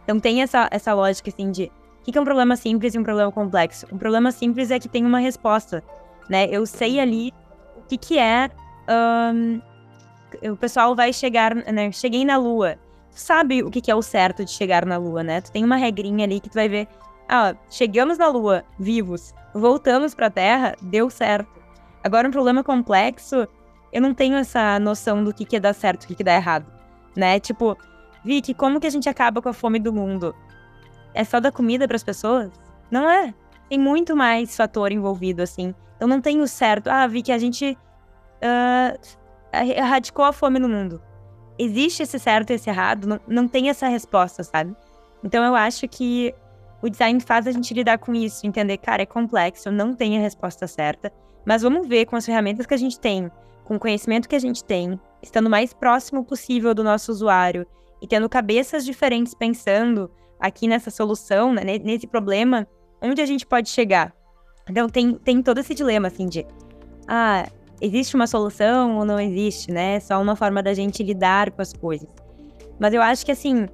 Então 0.03 0.19
tem 0.19 0.43
essa, 0.43 0.69
essa 0.71 0.93
lógica, 0.93 1.31
assim, 1.31 1.50
de 1.53 1.71
o 2.00 2.12
que 2.12 2.19
é 2.19 2.21
um 2.21 2.25
problema 2.25 2.57
simples 2.57 2.95
e 2.95 2.99
um 2.99 3.05
problema 3.05 3.31
complexo? 3.31 3.87
Um 3.93 3.97
problema 3.97 4.33
simples 4.33 4.71
é 4.71 4.79
que 4.79 4.88
tem 4.88 5.07
uma 5.07 5.21
resposta, 5.21 5.83
né? 6.29 6.47
Eu 6.50 6.67
sei 6.67 6.99
ali 6.99 7.33
o 7.76 7.83
que, 7.83 7.97
que 7.97 8.19
é 8.19 8.50
um, 9.33 9.61
o 10.43 10.57
pessoal 10.57 10.95
vai 10.95 11.12
chegar, 11.12 11.55
né? 11.55 11.91
Cheguei 11.93 12.25
na 12.25 12.37
Lua. 12.37 12.76
Tu 13.11 13.21
sabe 13.21 13.62
o 13.62 13.71
que, 13.71 13.91
é 13.91 13.95
o 13.95 14.03
certo 14.03 14.45
de 14.45 14.50
chegar 14.50 14.85
na 14.85 14.97
Lua, 14.97 15.23
né? 15.23 15.41
Tu 15.41 15.53
tem 15.53 15.64
uma 15.64 15.76
regrinha 15.76 16.25
ali 16.25 16.41
que 16.41 16.49
tu 16.49 16.55
vai 16.55 16.69
ver. 16.69 16.88
Ah, 17.29 17.55
chegamos 17.71 18.19
na 18.19 18.29
Lua, 18.29 18.64
vivos. 18.79 19.35
Voltamos 19.55 20.14
pra 20.14 20.31
Terra, 20.31 20.75
deu 20.83 21.09
certo. 21.09 21.49
Agora, 22.03 22.29
um 22.29 22.31
problema 22.31 22.62
complexo, 22.62 23.47
eu 23.93 24.03
não 24.03 24.12
tenho 24.12 24.37
essa 24.37 24.79
noção 24.79 25.23
do 25.23 25.33
que, 25.33 25.45
que 25.45 25.57
é 25.57 25.61
dar 25.61 25.73
certo 25.73 26.03
e 26.03 26.05
o 26.05 26.09
que, 26.09 26.14
que 26.17 26.25
dá 26.25 26.35
errado. 26.35 26.67
Né? 27.17 27.38
Tipo, 27.38 27.79
Vicky, 28.25 28.53
como 28.53 28.81
que 28.81 28.87
a 28.87 28.91
gente 28.91 29.09
acaba 29.09 29.41
com 29.41 29.49
a 29.49 29.53
fome 29.53 29.79
do 29.79 29.93
mundo? 29.93 30.35
É 31.14 31.23
só 31.23 31.38
dar 31.38 31.53
comida 31.53 31.87
para 31.87 31.97
as 31.97 32.03
pessoas? 32.03 32.50
Não 32.91 33.09
é. 33.09 33.33
Tem 33.69 33.79
muito 33.79 34.17
mais 34.17 34.57
fator 34.57 34.91
envolvido, 34.91 35.43
assim. 35.43 35.75
Então 35.97 36.09
não 36.09 36.21
tem 36.21 36.41
o 36.41 36.49
certo. 36.49 36.88
Ah, 36.88 37.07
Vicky, 37.07 37.33
a 37.33 37.38
gente. 37.38 37.79
Uh, 38.43 38.99
erradicou 39.63 40.25
a 40.25 40.33
fome 40.33 40.59
no 40.59 40.69
mundo. 40.69 41.01
Existe 41.59 42.03
esse 42.03 42.19
certo 42.19 42.51
e 42.51 42.55
esse 42.55 42.69
errado? 42.69 43.07
Não, 43.07 43.21
não 43.27 43.49
tem 43.49 43.69
essa 43.69 43.87
resposta, 43.87 44.43
sabe? 44.43 44.75
Então 45.23 45.45
eu 45.45 45.55
acho 45.55 45.87
que 45.89 46.35
o 46.83 46.89
design 46.89 47.19
faz 47.21 47.47
a 47.47 47.53
gente 47.53 47.73
lidar 47.73 47.99
com 47.99 48.15
isso, 48.15 48.47
entender, 48.47 48.77
cara, 48.77 49.03
é 49.03 49.07
complexo, 49.07 49.71
não 49.71 49.95
tem 49.95 50.19
a 50.19 50.21
resposta 50.21 50.67
certa, 50.67 51.13
mas 51.47 51.63
vamos 51.63 51.87
ver 51.87 52.07
com 52.07 52.17
as 52.17 52.27
ferramentas 52.27 52.67
que 52.67 52.75
a 52.75 52.79
gente 52.79 52.99
tem, 53.01 53.31
com 53.65 53.77
o 53.77 53.81
conhecimento 53.81 54.29
que 54.29 54.37
a 54.37 54.41
gente 54.41 54.63
tem, 54.63 55.01
estando 55.23 55.49
mais 55.49 55.73
próximo 55.73 56.25
possível 56.25 56.75
do 56.75 56.85
nosso 56.85 57.11
usuário 57.11 57.67
e 58.03 58.07
tendo 58.07 58.29
cabeças 58.29 58.85
diferentes 58.85 59.35
pensando 59.35 60.11
aqui 60.39 60.69
nessa 60.69 60.91
solução, 60.91 61.55
né, 61.55 61.63
nesse 61.83 62.07
problema, 62.07 62.67
onde 63.01 63.23
a 63.23 63.27
gente 63.27 63.47
pode 63.47 63.71
chegar. 63.71 64.13
Então 64.69 64.89
tem, 64.89 65.15
tem 65.15 65.43
todo 65.43 65.61
esse 65.61 65.75
dilema, 65.75 66.09
assim, 66.09 66.27
de 66.27 66.47
ah, 67.09 67.47
existe 67.85 68.14
uma 68.14 68.26
solução 68.26 68.97
ou 68.99 69.05
não 69.05 69.21
existe, 69.21 69.71
né? 69.71 69.97
É 69.97 70.00
só 70.00 70.21
uma 70.21 70.35
forma 70.35 70.62
da 70.62 70.73
gente 70.75 71.03
lidar 71.03 71.50
com 71.50 71.62
as 71.62 71.73
coisas. 71.73 72.09
Mas 72.79 72.93
eu 72.93 73.03
acho 73.03 73.25
que 73.25 73.33
assim, 73.33 73.69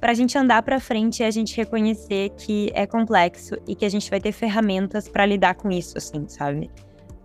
para 0.00 0.12
a 0.12 0.14
gente 0.14 0.36
andar 0.36 0.62
para 0.62 0.80
frente 0.80 1.22
é 1.22 1.26
a 1.26 1.30
gente 1.30 1.56
reconhecer 1.56 2.30
que 2.30 2.70
é 2.74 2.86
complexo 2.86 3.56
e 3.66 3.74
que 3.74 3.84
a 3.84 3.88
gente 3.88 4.10
vai 4.10 4.20
ter 4.20 4.32
ferramentas 4.32 5.08
para 5.08 5.24
lidar 5.24 5.54
com 5.54 5.70
isso, 5.70 5.96
assim, 5.96 6.26
sabe? 6.28 6.70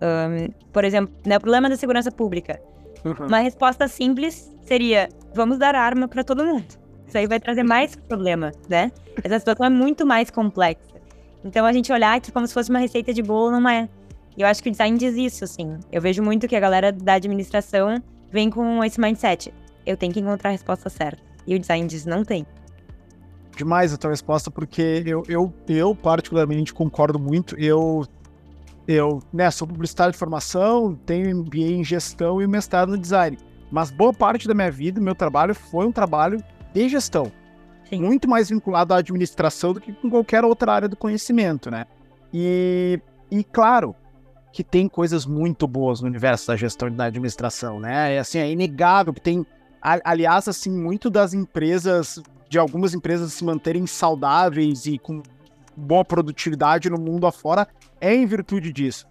Um, 0.00 0.50
por 0.72 0.84
exemplo, 0.84 1.14
né, 1.26 1.36
o 1.36 1.40
problema 1.40 1.68
da 1.68 1.76
segurança 1.76 2.10
pública. 2.10 2.60
Uhum. 3.04 3.26
Uma 3.26 3.38
resposta 3.38 3.88
simples 3.88 4.50
seria: 4.64 5.08
vamos 5.34 5.58
dar 5.58 5.74
arma 5.74 6.08
para 6.08 6.24
todo 6.24 6.44
mundo. 6.44 6.66
Isso 7.06 7.18
aí 7.18 7.26
vai 7.26 7.40
trazer 7.40 7.64
mais 7.64 7.96
problema, 7.96 8.52
né? 8.68 8.92
Essa 9.22 9.38
situação 9.38 9.66
é 9.66 9.70
muito 9.70 10.06
mais 10.06 10.30
complexa. 10.30 11.00
Então 11.44 11.66
a 11.66 11.72
gente 11.72 11.92
olhar 11.92 12.16
aqui 12.16 12.30
como 12.30 12.46
se 12.46 12.54
fosse 12.54 12.70
uma 12.70 12.78
receita 12.78 13.12
de 13.12 13.22
bolo 13.22 13.58
não 13.58 13.68
é. 13.68 13.88
E 14.36 14.42
eu 14.42 14.46
acho 14.46 14.62
que 14.62 14.68
o 14.68 14.72
design 14.72 14.96
diz 14.96 15.14
isso, 15.16 15.44
assim. 15.44 15.78
Eu 15.90 16.00
vejo 16.00 16.22
muito 16.22 16.48
que 16.48 16.56
a 16.56 16.60
galera 16.60 16.92
da 16.92 17.14
administração 17.14 18.02
vem 18.30 18.48
com 18.50 18.82
esse 18.84 19.00
mindset. 19.00 19.52
Eu 19.84 19.96
tenho 19.96 20.12
que 20.12 20.20
encontrar 20.20 20.50
a 20.50 20.52
resposta 20.52 20.88
certa. 20.88 21.22
E 21.46 21.54
o 21.54 21.58
design 21.58 21.86
diz, 21.86 22.06
não 22.06 22.24
tem. 22.24 22.46
Demais 23.56 23.92
a 23.92 23.96
tua 23.96 24.10
resposta, 24.10 24.50
porque 24.50 25.02
eu, 25.04 25.22
eu, 25.28 25.52
eu 25.68 25.94
particularmente 25.94 26.72
concordo 26.72 27.18
muito. 27.18 27.58
Eu, 27.58 28.06
eu 28.86 29.20
né, 29.32 29.50
sou 29.50 29.66
publicitário 29.66 30.12
de 30.12 30.18
formação, 30.18 30.94
tenho 31.04 31.36
MBA 31.36 31.58
em 31.58 31.84
gestão 31.84 32.40
e 32.40 32.46
mestrado 32.46 32.90
no 32.90 32.98
design. 32.98 33.36
Mas 33.70 33.90
boa 33.90 34.12
parte 34.12 34.48
da 34.48 34.54
minha 34.54 34.70
vida, 34.70 35.00
meu 35.00 35.14
trabalho 35.14 35.54
foi 35.54 35.86
um 35.86 35.92
trabalho 35.92 36.42
de 36.72 36.88
gestão. 36.88 37.30
Sim. 37.88 38.02
Muito 38.02 38.28
mais 38.28 38.48
vinculado 38.48 38.94
à 38.94 38.98
administração 38.98 39.72
do 39.72 39.80
que 39.80 39.92
com 39.92 40.08
qualquer 40.08 40.44
outra 40.44 40.72
área 40.72 40.88
do 40.88 40.96
conhecimento, 40.96 41.70
né? 41.70 41.86
E, 42.32 43.00
e 43.30 43.42
claro, 43.42 43.94
que 44.52 44.64
tem 44.64 44.88
coisas 44.88 45.26
muito 45.26 45.66
boas 45.66 46.00
no 46.00 46.08
universo 46.08 46.48
da 46.48 46.56
gestão 46.56 46.88
e 46.88 46.92
da 46.92 47.04
administração, 47.04 47.78
né? 47.78 48.14
É 48.14 48.18
assim, 48.18 48.38
é 48.38 48.50
inegável 48.50 49.12
que 49.12 49.20
tem, 49.20 49.46
aliás, 49.80 50.48
assim, 50.48 50.70
muito 50.70 51.08
das 51.08 51.32
empresas, 51.34 52.20
de 52.48 52.58
algumas 52.58 52.94
empresas 52.94 53.32
se 53.32 53.44
manterem 53.44 53.86
saudáveis 53.86 54.86
e 54.86 54.98
com 54.98 55.22
boa 55.76 56.04
produtividade 56.04 56.90
no 56.90 56.98
mundo 56.98 57.26
afora 57.26 57.68
é 58.00 58.14
em 58.14 58.26
virtude 58.26 58.72
disso. 58.72 59.06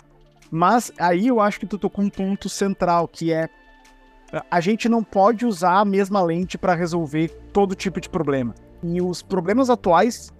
Mas 0.51 0.91
aí 0.99 1.27
eu 1.27 1.39
acho 1.39 1.59
que 1.59 1.65
tu 1.65 1.77
tocou 1.77 2.03
um 2.03 2.09
ponto 2.09 2.49
central, 2.49 3.07
que 3.07 3.31
é 3.31 3.49
a 4.49 4.59
gente 4.59 4.87
não 4.87 5.03
pode 5.03 5.45
usar 5.45 5.79
a 5.79 5.85
mesma 5.85 6.21
lente 6.21 6.57
para 6.57 6.75
resolver 6.75 7.29
todo 7.51 7.75
tipo 7.75 7.99
de 7.99 8.09
problema. 8.09 8.53
E 8.83 9.01
os 9.01 9.21
problemas 9.21 9.69
atuais, 9.69 10.31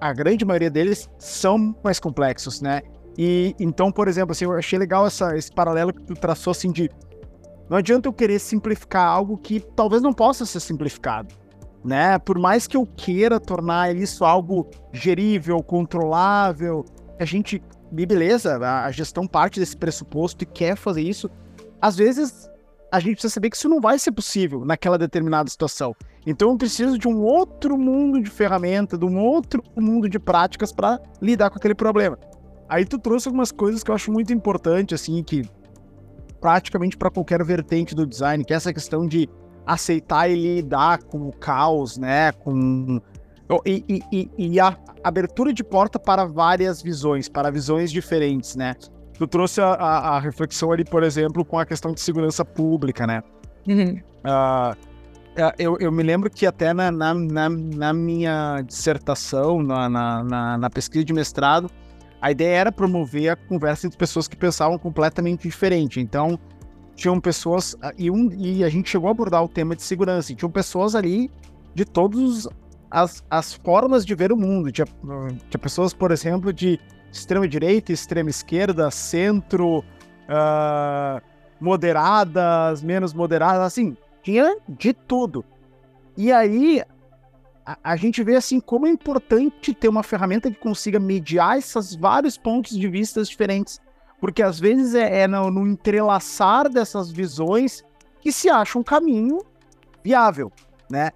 a 0.00 0.12
grande 0.12 0.44
maioria 0.44 0.70
deles, 0.70 1.08
são 1.18 1.74
mais 1.82 2.00
complexos, 2.00 2.60
né? 2.60 2.82
E 3.18 3.56
então, 3.58 3.90
por 3.90 4.06
exemplo, 4.06 4.30
assim, 4.30 4.44
eu 4.44 4.52
achei 4.52 4.78
legal 4.78 5.04
essa, 5.04 5.36
esse 5.36 5.50
paralelo 5.50 5.92
que 5.92 6.02
tu 6.02 6.14
traçou 6.14 6.52
assim 6.52 6.70
de 6.70 6.88
não 7.68 7.76
adianta 7.76 8.08
eu 8.08 8.12
querer 8.12 8.38
simplificar 8.38 9.06
algo 9.06 9.36
que 9.36 9.60
talvez 9.60 10.00
não 10.00 10.12
possa 10.12 10.46
ser 10.46 10.60
simplificado, 10.60 11.34
né? 11.84 12.18
Por 12.18 12.38
mais 12.38 12.66
que 12.66 12.76
eu 12.76 12.86
queira 12.86 13.38
tornar 13.38 13.94
isso 13.94 14.24
algo 14.24 14.70
gerível, 14.90 15.62
controlável, 15.62 16.84
a 17.20 17.24
gente, 17.26 17.62
beleza, 17.92 18.56
a 18.56 18.90
gestão 18.90 19.26
parte 19.26 19.60
desse 19.60 19.76
pressuposto 19.76 20.44
e 20.44 20.46
quer 20.46 20.76
fazer 20.76 21.02
isso, 21.02 21.28
às 21.80 21.96
vezes 21.96 22.48
a 22.90 23.00
gente 23.00 23.14
precisa 23.14 23.34
saber 23.34 23.50
que 23.50 23.56
isso 23.56 23.68
não 23.68 23.80
vai 23.80 23.98
ser 23.98 24.12
possível 24.12 24.64
naquela 24.64 24.96
determinada 24.96 25.50
situação. 25.50 25.94
Então 26.26 26.50
eu 26.50 26.56
preciso 26.56 26.96
de 26.96 27.06
um 27.06 27.20
outro 27.20 27.76
mundo 27.76 28.22
de 28.22 28.30
ferramenta, 28.30 28.96
de 28.96 29.04
um 29.04 29.18
outro 29.18 29.62
mundo 29.76 30.08
de 30.08 30.18
práticas 30.18 30.72
para 30.72 30.98
lidar 31.20 31.50
com 31.50 31.58
aquele 31.58 31.74
problema. 31.74 32.18
Aí 32.68 32.84
tu 32.84 32.98
trouxe 32.98 33.28
algumas 33.28 33.50
coisas 33.50 33.82
que 33.82 33.90
eu 33.90 33.94
acho 33.94 34.12
muito 34.12 34.32
importante, 34.32 34.94
assim, 34.94 35.22
que 35.22 35.48
praticamente 36.40 36.96
para 36.96 37.10
qualquer 37.10 37.42
vertente 37.44 37.94
do 37.94 38.06
design, 38.06 38.44
que 38.44 38.52
é 38.52 38.56
essa 38.56 38.72
questão 38.72 39.06
de 39.06 39.28
aceitar 39.66 40.30
e 40.30 40.34
lidar 40.34 41.02
com 41.04 41.28
o 41.28 41.32
caos, 41.32 41.98
né? 41.98 42.32
Com 42.32 43.00
e, 43.64 44.02
e, 44.12 44.30
e, 44.36 44.60
a 44.60 44.76
abertura 45.02 45.54
de 45.54 45.64
porta 45.64 45.98
para 45.98 46.26
várias 46.26 46.82
visões, 46.82 47.28
para 47.28 47.50
visões 47.50 47.90
diferentes, 47.90 48.54
né? 48.54 48.74
Tu 49.14 49.26
trouxe 49.26 49.60
a, 49.60 49.68
a, 49.68 50.16
a 50.16 50.20
reflexão 50.20 50.70
ali, 50.70 50.84
por 50.84 51.02
exemplo, 51.02 51.44
com 51.44 51.58
a 51.58 51.64
questão 51.64 51.92
de 51.92 52.00
segurança 52.00 52.44
pública, 52.44 53.06
né? 53.06 53.22
Uhum. 53.66 54.00
Uh, 54.18 54.76
eu, 55.58 55.78
eu, 55.78 55.90
me 55.90 56.02
lembro 56.02 56.28
que 56.28 56.44
até 56.46 56.74
na, 56.74 56.90
na, 56.90 57.14
na, 57.14 57.48
na 57.48 57.92
minha 57.92 58.62
dissertação, 58.66 59.62
na, 59.62 59.88
na, 59.88 60.58
na 60.58 60.70
pesquisa 60.70 61.04
de 61.04 61.12
mestrado, 61.12 61.70
a 62.20 62.30
ideia 62.30 62.56
era 62.56 62.72
promover 62.72 63.30
a 63.30 63.36
conversa 63.36 63.86
entre 63.86 63.98
pessoas 63.98 64.26
que 64.26 64.36
pensavam 64.36 64.78
completamente 64.78 65.42
diferente. 65.42 66.00
Então, 66.00 66.38
tinham 66.94 67.20
pessoas. 67.20 67.76
E, 67.96 68.10
um, 68.10 68.30
e 68.32 68.64
a 68.64 68.68
gente 68.68 68.90
chegou 68.90 69.08
a 69.08 69.12
abordar 69.12 69.42
o 69.42 69.48
tema 69.48 69.76
de 69.76 69.82
segurança. 69.82 70.32
E 70.32 70.34
tinham 70.34 70.50
pessoas 70.50 70.94
ali 70.94 71.30
de 71.74 71.84
todas 71.84 72.48
as, 72.90 73.24
as 73.30 73.54
formas 73.54 74.04
de 74.04 74.14
ver 74.14 74.32
o 74.32 74.36
mundo. 74.36 74.72
Tinha, 74.72 74.86
tinha 75.48 75.60
pessoas, 75.60 75.94
por 75.94 76.10
exemplo, 76.10 76.52
de 76.52 76.80
extrema 77.12 77.46
direita, 77.46 77.92
extrema 77.92 78.30
esquerda, 78.30 78.90
centro, 78.90 79.78
uh, 79.78 81.22
moderadas, 81.60 82.82
menos 82.82 83.14
moderadas, 83.14 83.62
assim, 83.62 83.96
tinha 84.22 84.56
de 84.68 84.92
tudo. 84.92 85.44
E 86.16 86.32
aí 86.32 86.82
a, 87.82 87.96
gente 87.96 88.22
vê 88.22 88.36
assim 88.36 88.60
como 88.60 88.86
é 88.86 88.90
importante 88.90 89.74
ter 89.74 89.88
uma 89.88 90.02
ferramenta 90.02 90.50
que 90.50 90.58
consiga 90.58 90.98
mediar 90.98 91.58
esses 91.58 91.94
vários 91.94 92.38
pontos 92.38 92.76
de 92.76 92.88
vista 92.88 93.22
diferentes. 93.22 93.78
Porque 94.20 94.42
às 94.42 94.58
vezes 94.58 94.94
é, 94.94 95.20
é 95.20 95.28
no, 95.28 95.50
no 95.50 95.66
entrelaçar 95.66 96.68
dessas 96.68 97.10
visões 97.10 97.84
que 98.20 98.32
se 98.32 98.48
acha 98.48 98.78
um 98.78 98.82
caminho 98.82 99.40
viável, 100.02 100.50
né? 100.90 101.10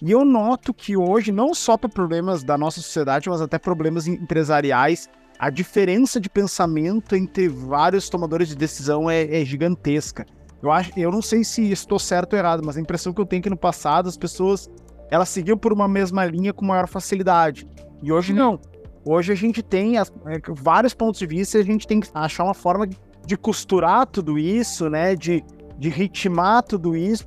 E 0.00 0.10
eu 0.10 0.24
noto 0.24 0.74
que 0.74 0.96
hoje, 0.96 1.30
não 1.30 1.54
só 1.54 1.76
para 1.76 1.88
problemas 1.88 2.42
da 2.42 2.58
nossa 2.58 2.80
sociedade, 2.80 3.28
mas 3.28 3.40
até 3.40 3.56
problemas 3.56 4.08
empresariais, 4.08 5.08
a 5.38 5.48
diferença 5.48 6.20
de 6.20 6.28
pensamento 6.28 7.14
entre 7.14 7.48
vários 7.48 8.08
tomadores 8.08 8.48
de 8.48 8.56
decisão 8.56 9.08
é, 9.08 9.40
é, 9.40 9.44
gigantesca. 9.44 10.26
Eu, 10.60 10.72
acho, 10.72 10.92
eu 10.98 11.12
não 11.12 11.22
sei 11.22 11.44
se 11.44 11.70
estou 11.70 12.00
certo 12.00 12.32
ou 12.32 12.38
errado, 12.40 12.62
mas 12.64 12.76
a 12.76 12.80
impressão 12.80 13.12
que 13.12 13.20
eu 13.20 13.26
tenho 13.26 13.40
é 13.40 13.42
que 13.44 13.50
no 13.50 13.56
passado 13.56 14.08
as 14.08 14.16
pessoas 14.16 14.68
elas 15.12 15.28
seguiam 15.28 15.58
por 15.58 15.74
uma 15.74 15.86
mesma 15.86 16.24
linha 16.24 16.54
com 16.54 16.64
maior 16.64 16.88
facilidade. 16.88 17.68
E 18.02 18.10
hoje 18.10 18.32
não. 18.32 18.58
Hoje 19.04 19.30
a 19.30 19.34
gente 19.34 19.62
tem 19.62 19.98
as, 19.98 20.10
é, 20.24 20.40
vários 20.54 20.94
pontos 20.94 21.20
de 21.20 21.26
vista 21.26 21.58
e 21.58 21.60
a 21.60 21.64
gente 21.64 21.86
tem 21.86 22.00
que 22.00 22.08
achar 22.14 22.44
uma 22.44 22.54
forma 22.54 22.88
de 23.26 23.36
costurar 23.36 24.06
tudo 24.06 24.38
isso, 24.38 24.88
né? 24.88 25.14
De, 25.14 25.44
de 25.78 25.90
ritmar 25.90 26.62
tudo 26.62 26.96
isso. 26.96 27.26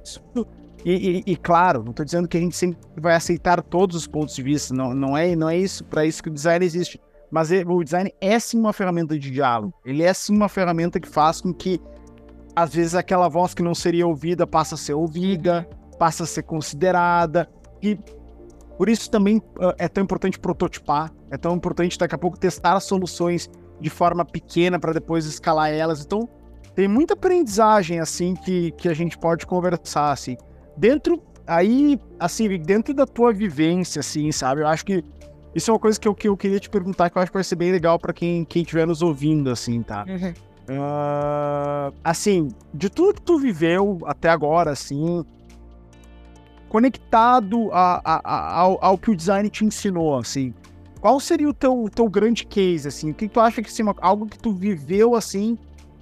E, 0.84 1.24
e, 1.28 1.34
e 1.34 1.36
claro, 1.36 1.84
não 1.84 1.92
estou 1.92 2.04
dizendo 2.04 2.28
que 2.28 2.36
a 2.36 2.40
gente 2.40 2.56
sempre 2.56 2.80
vai 2.98 3.14
aceitar 3.14 3.62
todos 3.62 3.96
os 3.96 4.08
pontos 4.08 4.36
de 4.36 4.42
vista. 4.42 4.74
Não, 4.74 4.92
não 4.96 5.16
é, 5.16 5.36
não 5.36 5.48
é 5.48 5.56
isso 5.56 5.84
para 5.84 6.04
isso 6.08 6.24
que 6.24 6.30
o 6.30 6.34
design 6.34 6.66
existe. 6.66 7.00
Mas 7.30 7.52
o 7.52 7.84
design 7.84 8.12
é 8.20 8.40
sim 8.40 8.58
uma 8.58 8.74
ferramenta 8.74 9.20
de 9.20 9.30
diálogo. 9.30 9.76
Ele 9.86 10.02
é 10.02 10.12
sim 10.12 10.36
uma 10.36 10.50
ferramenta 10.50 11.00
que 11.00 11.08
faz 11.08 11.40
com 11.40 11.54
que, 11.54 11.80
às 12.56 12.74
vezes, 12.74 12.96
aquela 12.96 13.30
voz 13.30 13.54
que 13.54 13.62
não 13.62 13.76
seria 13.76 14.08
ouvida 14.08 14.48
passa 14.48 14.74
a 14.74 14.78
ser 14.78 14.96
ouvida, 14.96 15.70
passa 16.00 16.24
a 16.24 16.26
ser 16.26 16.42
considerada. 16.42 17.48
E 17.86 18.00
por 18.78 18.90
isso 18.90 19.10
também 19.10 19.38
uh, 19.38 19.74
é 19.78 19.88
tão 19.88 20.04
importante 20.04 20.40
prototipar, 20.40 21.12
é 21.30 21.38
tão 21.38 21.56
importante 21.56 21.98
daqui 21.98 22.16
a 22.16 22.18
pouco 22.18 22.38
testar 22.38 22.74
as 22.74 22.84
soluções 22.84 23.50
de 23.80 23.90
forma 23.90 24.26
pequena 24.26 24.80
para 24.80 24.94
depois 24.94 25.26
escalar 25.26 25.72
elas. 25.72 26.04
Então, 26.04 26.28
tem 26.74 26.88
muita 26.88 27.14
aprendizagem 27.14 28.00
assim 28.00 28.36
que, 28.36 28.72
que 28.72 28.90
a 28.90 28.94
gente 28.94 29.18
pode 29.18 29.46
conversar 29.46 30.12
assim. 30.12 30.36
Dentro 30.76 31.22
aí, 31.48 32.00
assim, 32.20 32.50
dentro 32.60 32.94
da 32.94 33.06
tua 33.06 33.32
vivência 33.32 34.00
assim, 34.00 34.32
sabe? 34.32 34.62
Eu 34.62 34.68
acho 34.68 34.86
que 34.86 35.04
isso 35.54 35.72
é 35.72 35.74
uma 35.74 35.80
coisa 35.80 35.98
que 35.98 36.08
eu, 36.08 36.14
que 36.14 36.28
eu 36.28 36.36
queria 36.36 36.60
te 36.60 36.70
perguntar, 36.70 37.10
que 37.10 37.18
eu 37.18 37.22
acho 37.22 37.32
que 37.32 37.38
vai 37.38 37.44
ser 37.44 37.56
bem 37.56 37.72
legal 37.72 37.98
para 37.98 38.12
quem, 38.12 38.44
quem 38.44 38.62
estiver 38.62 38.86
nos 38.86 39.02
ouvindo, 39.02 39.50
assim, 39.50 39.82
tá? 39.84 40.04
Uhum. 40.06 40.34
Uh, 40.68 41.94
assim, 42.04 42.50
de 42.74 42.90
tudo 42.90 43.14
que 43.14 43.22
tu 43.22 43.38
viveu 43.38 44.00
até 44.06 44.30
agora, 44.30 44.72
assim, 44.72 45.24
conectado 46.76 47.72
a, 47.72 48.02
a, 48.04 48.22
a, 48.22 48.60
ao, 48.60 48.78
ao, 48.84 48.98
que 48.98 49.10
o 49.10 49.16
design 49.16 49.50
te 49.50 49.64
ensinou, 49.64 50.18
assim, 50.18 50.54
qual 51.00 51.22
seria 51.22 51.48
o 51.48 51.54
teu, 51.54 51.90
teu 51.90 52.10
grande 52.10 52.46
case, 52.46 52.86
assim? 52.86 53.12
O 53.12 53.14
que 53.14 53.30
tu 53.30 53.40
acha 53.40 53.62
que 53.62 53.70
assim, 53.70 53.84
algo 54.02 54.26
que 54.26 54.38
tu 54.38 54.52
viveu, 54.52 55.16
assim, 55.16 55.58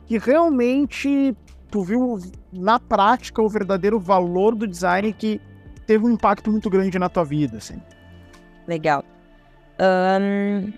que 0.08 0.18
realmente 0.18 1.38
tu 1.70 1.84
viu 1.84 2.18
na 2.52 2.80
prática 2.80 3.40
o 3.40 3.48
verdadeiro 3.48 4.00
valor 4.00 4.56
do 4.56 4.66
design 4.66 5.14
que 5.14 5.40
teve 5.86 6.06
um 6.06 6.10
impacto 6.10 6.50
muito 6.50 6.72
grande 6.72 6.98
na 6.98 7.08
tua 7.08 7.24
vida, 7.24 7.58
assim? 7.58 7.80
Legal. 8.68 9.06
Um, 9.80 10.74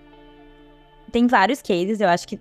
tem 1.09 1.25
vários 1.25 1.61
cases, 1.61 2.01
eu 2.01 2.09
acho 2.09 2.27
que 2.27 2.37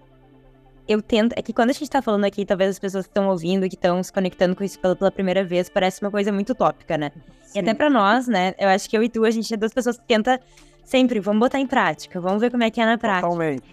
eu 0.89 1.01
tento. 1.03 1.33
É 1.37 1.43
que 1.43 1.53
quando 1.53 1.71
a 1.71 1.73
gente 1.73 1.89
tá 1.89 2.03
falando 2.03 2.25
aqui, 2.25 2.45
talvez 2.45 2.71
as 2.71 2.79
pessoas 2.79 3.07
que 3.07 3.11
estão 3.11 3.29
ouvindo, 3.29 3.69
que 3.69 3.75
estão 3.75 4.03
se 4.03 4.13
conectando 4.13 4.55
com 4.55 4.65
isso 4.65 4.79
pela, 4.79 4.95
pela, 4.95 5.11
primeira 5.11 5.45
vez, 5.45 5.69
parece 5.69 6.01
uma 6.03 6.11
coisa 6.11 6.33
muito 6.33 6.51
utópica, 6.51 6.97
né? 6.97 7.11
Sim. 7.43 7.59
E 7.59 7.61
até 7.61 7.75
para 7.75 7.91
nós, 7.91 8.27
né? 8.27 8.55
Eu 8.59 8.69
acho 8.69 8.89
que 8.89 8.97
eu 8.97 9.03
e 9.03 9.09
tu, 9.09 9.25
a 9.25 9.31
gente 9.31 9.53
é 9.53 9.57
duas 9.57 9.73
pessoas 9.73 9.99
que 9.99 10.05
tenta 10.05 10.41
sempre, 10.85 11.21
vamos 11.21 11.41
botar 11.41 11.59
em 11.59 11.67
prática, 11.67 12.21
vamos 12.21 12.41
ver 12.41 12.51
como 12.51 12.63
é 12.63 12.71
que 12.71 12.81
é 12.81 12.87
na 12.87 12.99
prática. 12.99 13.29
Totalmente. 13.29 13.65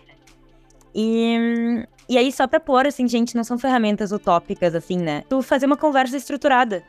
E, 0.93 1.85
e 2.09 2.17
aí, 2.17 2.31
só 2.31 2.47
pra 2.47 2.59
pôr, 2.59 2.87
assim, 2.87 3.07
gente, 3.07 3.35
não 3.35 3.43
são 3.43 3.57
ferramentas 3.57 4.11
utópicas, 4.11 4.75
assim, 4.75 4.97
né? 4.97 5.23
Tu 5.29 5.41
fazer 5.41 5.65
uma 5.65 5.77
conversa 5.77 6.17
estruturada 6.17 6.83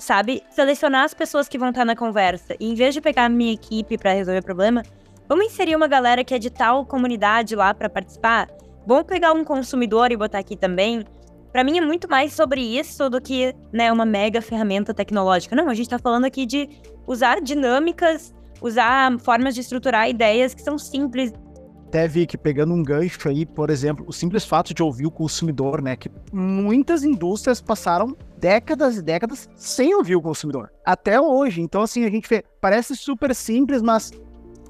sabe? 0.00 0.44
Selecionar 0.48 1.02
as 1.02 1.12
pessoas 1.12 1.48
que 1.48 1.58
vão 1.58 1.70
estar 1.70 1.84
na 1.84 1.96
conversa. 1.96 2.54
E 2.60 2.70
em 2.70 2.74
vez 2.76 2.94
de 2.94 3.00
pegar 3.00 3.24
a 3.24 3.28
minha 3.28 3.52
equipe 3.52 3.98
para 3.98 4.12
resolver 4.12 4.38
o 4.38 4.44
problema, 4.44 4.84
Vamos 5.28 5.44
inserir 5.44 5.76
uma 5.76 5.86
galera 5.86 6.24
que 6.24 6.32
é 6.32 6.38
de 6.38 6.48
tal 6.48 6.86
comunidade 6.86 7.54
lá 7.54 7.74
para 7.74 7.90
participar? 7.90 8.48
Vamos 8.88 9.04
pegar 9.04 9.34
um 9.34 9.44
consumidor 9.44 10.10
e 10.10 10.16
botar 10.16 10.38
aqui 10.38 10.56
também? 10.56 11.04
Para 11.52 11.62
mim 11.62 11.76
é 11.76 11.80
muito 11.82 12.08
mais 12.08 12.32
sobre 12.32 12.62
isso 12.62 13.10
do 13.10 13.20
que, 13.20 13.54
né, 13.70 13.92
uma 13.92 14.06
mega 14.06 14.40
ferramenta 14.40 14.94
tecnológica. 14.94 15.54
Não, 15.54 15.68
a 15.68 15.74
gente 15.74 15.84
está 15.84 15.98
falando 15.98 16.24
aqui 16.24 16.46
de 16.46 16.66
usar 17.06 17.42
dinâmicas, 17.42 18.34
usar 18.62 19.20
formas 19.20 19.54
de 19.54 19.60
estruturar 19.60 20.08
ideias 20.08 20.54
que 20.54 20.62
são 20.62 20.78
simples. 20.78 21.34
Até 21.86 22.08
vi 22.08 22.26
que 22.26 22.38
pegando 22.38 22.72
um 22.72 22.82
gancho 22.82 23.28
aí, 23.28 23.44
por 23.44 23.68
exemplo, 23.68 24.06
o 24.08 24.12
simples 24.12 24.46
fato 24.46 24.72
de 24.72 24.82
ouvir 24.82 25.04
o 25.04 25.10
consumidor, 25.10 25.82
né, 25.82 25.94
que 25.94 26.10
muitas 26.32 27.04
indústrias 27.04 27.60
passaram 27.60 28.16
décadas 28.38 28.96
e 28.96 29.02
décadas 29.02 29.50
sem 29.54 29.94
ouvir 29.94 30.16
o 30.16 30.22
consumidor. 30.22 30.72
Até 30.82 31.20
hoje. 31.20 31.60
Então, 31.60 31.82
assim, 31.82 32.06
a 32.06 32.10
gente 32.10 32.26
vê, 32.26 32.42
parece 32.58 32.96
super 32.96 33.34
simples, 33.34 33.82
mas 33.82 34.10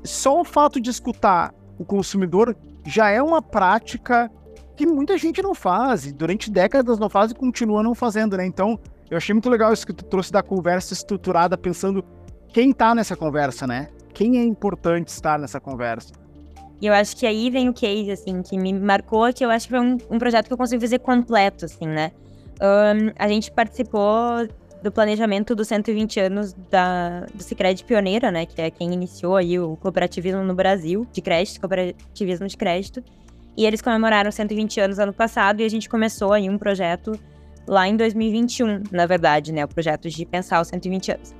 só 0.02 0.40
o 0.40 0.44
fato 0.44 0.80
de 0.80 0.90
escutar 0.90 1.54
o 1.78 1.84
consumidor 1.84 2.56
já 2.88 3.10
é 3.10 3.22
uma 3.22 3.42
prática 3.42 4.30
que 4.74 4.86
muita 4.86 5.18
gente 5.18 5.42
não 5.42 5.54
faz, 5.54 6.10
durante 6.12 6.50
décadas 6.50 6.98
não 6.98 7.08
faz 7.08 7.30
e 7.30 7.34
continua 7.34 7.82
não 7.82 7.94
fazendo, 7.94 8.36
né? 8.36 8.46
Então, 8.46 8.78
eu 9.10 9.16
achei 9.16 9.34
muito 9.34 9.50
legal 9.50 9.72
isso 9.72 9.86
que 9.86 9.92
tu 9.92 10.04
trouxe 10.04 10.32
da 10.32 10.42
conversa 10.42 10.94
estruturada, 10.94 11.58
pensando 11.58 12.04
quem 12.48 12.72
tá 12.72 12.94
nessa 12.94 13.14
conversa, 13.14 13.66
né? 13.66 13.88
Quem 14.14 14.38
é 14.38 14.44
importante 14.44 15.08
estar 15.08 15.38
nessa 15.38 15.60
conversa. 15.60 16.12
E 16.80 16.86
eu 16.86 16.94
acho 16.94 17.16
que 17.16 17.26
aí 17.26 17.50
vem 17.50 17.68
o 17.68 17.74
case, 17.74 18.10
assim, 18.10 18.40
que 18.40 18.56
me 18.56 18.72
marcou, 18.72 19.32
que 19.32 19.44
eu 19.44 19.50
acho 19.50 19.66
que 19.66 19.74
foi 19.76 19.80
um, 19.80 19.98
um 20.10 20.18
projeto 20.18 20.46
que 20.46 20.52
eu 20.52 20.56
consegui 20.56 20.80
fazer 20.80 21.00
completo, 21.00 21.64
assim, 21.64 21.86
né? 21.86 22.12
Um, 22.60 23.12
a 23.18 23.28
gente 23.28 23.50
participou 23.50 24.48
do 24.82 24.92
planejamento 24.92 25.54
dos 25.54 25.68
120 25.68 26.20
anos 26.20 26.52
da, 26.70 27.26
do 27.34 27.42
Cicred 27.42 27.82
Pioneira, 27.84 28.30
né? 28.30 28.46
Que 28.46 28.60
é 28.60 28.70
quem 28.70 28.92
iniciou 28.92 29.36
aí 29.36 29.58
o 29.58 29.76
cooperativismo 29.76 30.42
no 30.42 30.54
Brasil, 30.54 31.06
de 31.12 31.20
crédito, 31.20 31.60
cooperativismo 31.60 32.46
de 32.46 32.56
crédito. 32.56 33.02
E 33.56 33.66
eles 33.66 33.82
comemoraram 33.82 34.30
120 34.30 34.80
anos 34.80 34.98
ano 34.98 35.12
passado 35.12 35.60
e 35.60 35.64
a 35.64 35.68
gente 35.68 35.88
começou 35.88 36.32
aí 36.32 36.48
um 36.48 36.56
projeto 36.56 37.18
lá 37.66 37.88
em 37.88 37.96
2021, 37.96 38.84
na 38.92 39.04
verdade, 39.04 39.52
né? 39.52 39.64
O 39.64 39.68
projeto 39.68 40.08
de 40.08 40.24
pensar 40.24 40.60
os 40.60 40.68
120 40.68 41.12
anos. 41.12 41.34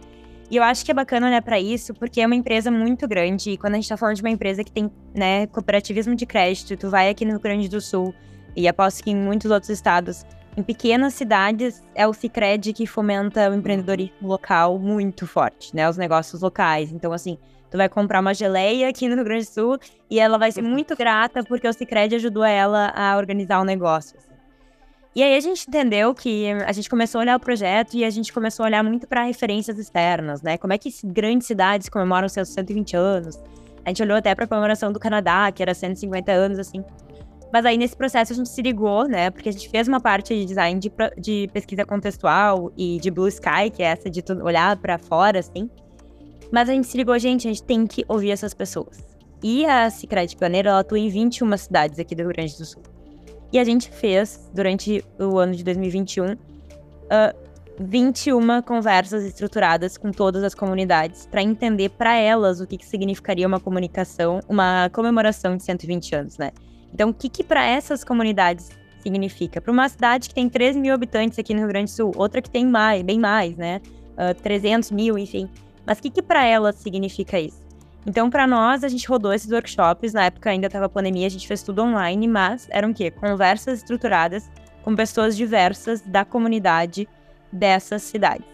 E 0.51 0.57
eu 0.57 0.63
acho 0.63 0.85
que 0.85 0.91
é 0.91 0.95
bacana, 0.95 1.29
né, 1.29 1.43
para 1.43 1.61
isso, 1.61 1.93
porque 1.93 2.23
é 2.23 2.27
uma 2.27 2.35
empresa 2.35 2.71
muito 2.71 3.07
grande. 3.07 3.51
E 3.51 3.59
quando 3.59 3.75
a 3.75 3.77
gente 3.77 3.89
tá 3.89 3.99
falando 3.99 4.17
de 4.17 4.23
uma 4.23 4.31
empresa 4.31 4.65
que 4.65 4.73
tem, 4.73 4.91
né, 5.15 5.47
cooperativismo 5.49 6.15
de 6.15 6.25
crédito, 6.25 6.75
tu 6.77 6.89
vai 6.89 7.11
aqui 7.11 7.25
no 7.25 7.33
Rio 7.33 7.41
Grande 7.41 7.69
do 7.69 7.81
Sul 7.83 8.15
e 8.57 8.67
aposto 8.67 9.05
que 9.05 9.11
em 9.11 9.17
muitos 9.17 9.51
outros 9.51 9.69
estados 9.69 10.25
em 10.59 10.63
pequenas 10.63 11.15
cidades, 11.15 11.85
é 11.95 12.05
o 12.05 12.13
Cicred 12.13 12.73
que 12.73 12.85
fomenta 12.85 13.49
o 13.49 13.55
empreendedorismo 13.55 14.27
local 14.27 14.77
muito 14.77 15.25
forte, 15.25 15.75
né? 15.75 15.89
Os 15.89 15.97
negócios 15.97 16.43
locais. 16.43 16.91
Então, 16.91 17.13
assim, 17.13 17.39
tu 17.71 17.77
vai 17.77 17.89
comprar 17.89 18.19
uma 18.19 18.35
geleia 18.35 18.89
aqui 18.89 19.09
no 19.09 19.15
Rio 19.15 19.25
Grande 19.25 19.45
do 19.45 19.53
Sul 19.53 19.79
e 20.11 20.19
ela 20.19 20.37
vai 20.37 20.51
ser 20.51 20.63
muito 20.63 20.97
grata 20.97 21.45
porque 21.45 21.69
o 21.69 21.73
Cicred 21.73 22.17
ajudou 22.17 22.43
ela 22.43 22.93
a 22.97 23.17
organizar 23.17 23.61
o 23.61 23.65
negócio. 23.65 24.19
Assim. 24.19 24.29
E 25.15 25.23
aí 25.23 25.37
a 25.37 25.41
gente 25.41 25.65
entendeu 25.69 26.13
que 26.13 26.51
a 26.67 26.73
gente 26.73 26.91
começou 26.91 27.21
a 27.21 27.23
olhar 27.23 27.37
o 27.37 27.41
projeto 27.41 27.95
e 27.95 28.05
a 28.05 28.11
gente 28.11 28.33
começou 28.33 28.65
a 28.65 28.67
olhar 28.67 28.83
muito 28.83 29.07
para 29.07 29.23
referências 29.23 29.79
externas, 29.79 30.43
né? 30.43 30.59
Como 30.59 30.73
é 30.73 30.79
que 30.79 30.91
grandes 31.05 31.47
cidades 31.47 31.89
comemoram 31.89 32.29
seus 32.29 32.49
120 32.49 32.97
anos? 32.97 33.39
A 33.85 33.91
gente 33.91 34.03
olhou 34.03 34.17
até 34.17 34.35
para 34.35 34.45
a 34.45 34.49
comemoração 34.49 34.93
do 34.93 34.99
Canadá, 34.99 35.53
que 35.53 35.63
era 35.63 35.73
150 35.73 36.33
anos, 36.33 36.59
assim. 36.59 36.85
Mas 37.53 37.65
aí 37.65 37.79
nesse 37.79 37.97
processo 37.97 38.33
a 38.33 38.37
gente 38.37 38.49
se 38.49 38.61
ligou, 38.61 39.09
né? 39.09 39.31
Porque 39.31 39.49
a 39.49 39.53
gente 39.53 39.69
fez 39.69 39.89
uma 39.89 40.01
parte 40.01 40.35
de 40.35 40.45
design 40.45 40.79
de, 40.79 40.93
de 41.17 41.49
pesquisa 41.53 41.85
contextual 41.85 42.71
e 42.77 42.99
de 43.01 43.11
Blue 43.11 43.29
Sky, 43.29 43.71
que 43.75 43.83
é 43.83 43.87
essa 43.87 44.11
de 44.11 44.23
olhar 44.43 44.77
para 44.77 44.99
fora, 44.99 45.39
assim. 45.39 45.71
Mas 46.53 46.69
a 46.69 46.73
gente 46.73 46.87
se 46.87 46.97
ligou, 46.97 47.19
gente, 47.19 47.47
a 47.47 47.51
gente 47.51 47.63
tem 47.63 47.87
que 47.87 48.05
ouvir 48.09 48.31
essas 48.31 48.55
pessoas. 48.55 48.99
E 49.43 49.65
a 49.65 49.89
Cicred 49.89 50.37
Pioneira, 50.37 50.71
ela 50.71 50.81
atua 50.81 50.99
em 50.99 51.09
21 51.09 51.57
cidades 51.57 51.99
aqui 51.99 52.15
do 52.15 52.23
Rio 52.23 52.33
Grande 52.33 52.57
do 52.57 52.65
Sul. 52.65 52.83
E 53.53 53.59
a 53.59 53.65
gente 53.65 53.91
fez, 53.91 54.51
durante 54.53 55.05
o 55.19 55.39
ano 55.39 55.55
de 55.55 55.65
2021, 55.65 56.33
uh, 56.33 56.37
21 57.81 58.61
conversas 58.63 59.25
estruturadas 59.25 59.97
com 59.97 60.11
todas 60.11 60.43
as 60.43 60.55
comunidades 60.55 61.27
para 61.27 61.43
entender 61.43 61.91
para 61.91 62.17
elas 62.17 62.61
o 62.61 62.67
que, 62.67 62.77
que 62.77 62.85
significaria 62.85 63.47
uma 63.47 63.61
comunicação, 63.61 64.41
uma 64.49 64.91
comemoração 64.93 65.57
de 65.57 65.63
120 65.63 66.15
anos, 66.15 66.39
né? 66.39 66.51
Então, 66.93 67.11
o 67.11 67.15
que, 67.15 67.29
que 67.29 67.45
para 67.45 67.65
essas 67.65 68.03
comunidades 68.03 68.71
significa? 69.01 69.61
Para 69.61 69.73
uma 69.73 69.89
cidade 69.89 70.29
que 70.29 70.35
tem 70.35 70.49
3 70.49 70.77
mil 70.77 70.95
habitantes 70.95 71.39
aqui 71.39 71.53
no 71.55 71.61
Rio 71.61 71.69
Grande 71.69 71.91
do 71.91 71.95
Sul, 71.95 72.13
outra 72.17 72.43
que 72.43 72.51
tem 72.51 72.67
mais, 72.67 73.03
bem 73.03 73.19
mais, 73.19 73.57
né? 73.57 73.81
Uh, 74.17 74.31
ah, 74.31 74.35
300 74.35 74.91
mil, 74.91 75.19
enfim. 75.19 75.49
Mas 75.87 75.99
o 75.99 76.03
que, 76.03 76.11
que 76.11 76.23
para 76.23 76.45
ela 76.45 76.73
significa 76.73 77.39
isso? 77.39 77.63
Então, 78.07 78.31
para 78.31 78.47
nós, 78.47 78.85
a 78.85 78.89
gente 78.89 79.07
rodou 79.07 79.33
esses 79.33 79.51
workshops. 79.51 80.13
Na 80.13 80.25
época 80.25 80.51
ainda 80.51 80.67
estava 80.67 80.89
pandemia, 80.89 81.27
a 81.27 81.31
gente 81.31 81.47
fez 81.47 81.63
tudo 81.63 81.83
online, 81.83 82.27
mas 82.27 82.67
eram 82.71 82.91
o 82.91 82.95
quê? 82.95 83.11
Conversas 83.11 83.79
estruturadas 83.79 84.51
com 84.83 84.97
pessoas 84.97 85.37
diversas 85.37 86.01
da 86.01 86.25
comunidade 86.25 87.09
dessas 87.53 88.03
cidades. 88.03 88.47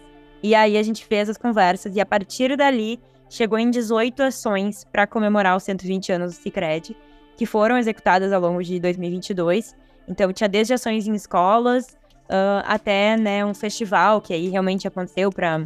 E 0.43 0.53
aí 0.53 0.77
a 0.77 0.83
gente 0.83 1.05
fez 1.05 1.29
as 1.29 1.37
conversas 1.37 1.95
e 1.95 2.01
a 2.01 2.05
partir 2.05 2.55
dali 2.57 2.99
chegou 3.29 3.57
em 3.57 3.69
18 3.69 4.21
ações 4.21 4.83
para 4.83 5.07
comemorar 5.07 5.55
os 5.55 5.63
120 5.63 6.11
anos 6.11 6.33
do 6.33 6.41
Cicred, 6.41 6.95
que 7.35 7.45
foram 7.45 7.77
executadas 7.77 8.31
ao 8.31 8.41
longo 8.41 8.63
de 8.63 8.79
2022. 8.79 9.75
Então 10.07 10.31
tinha 10.31 10.47
desde 10.47 10.73
ações 10.73 11.07
em 11.07 11.13
escolas 11.13 11.97
uh, 12.25 12.63
até 12.65 13.17
né, 13.17 13.45
um 13.45 13.53
festival 13.53 14.21
que 14.21 14.33
aí 14.33 14.49
realmente 14.49 14.87
aconteceu 14.87 15.31
para 15.31 15.59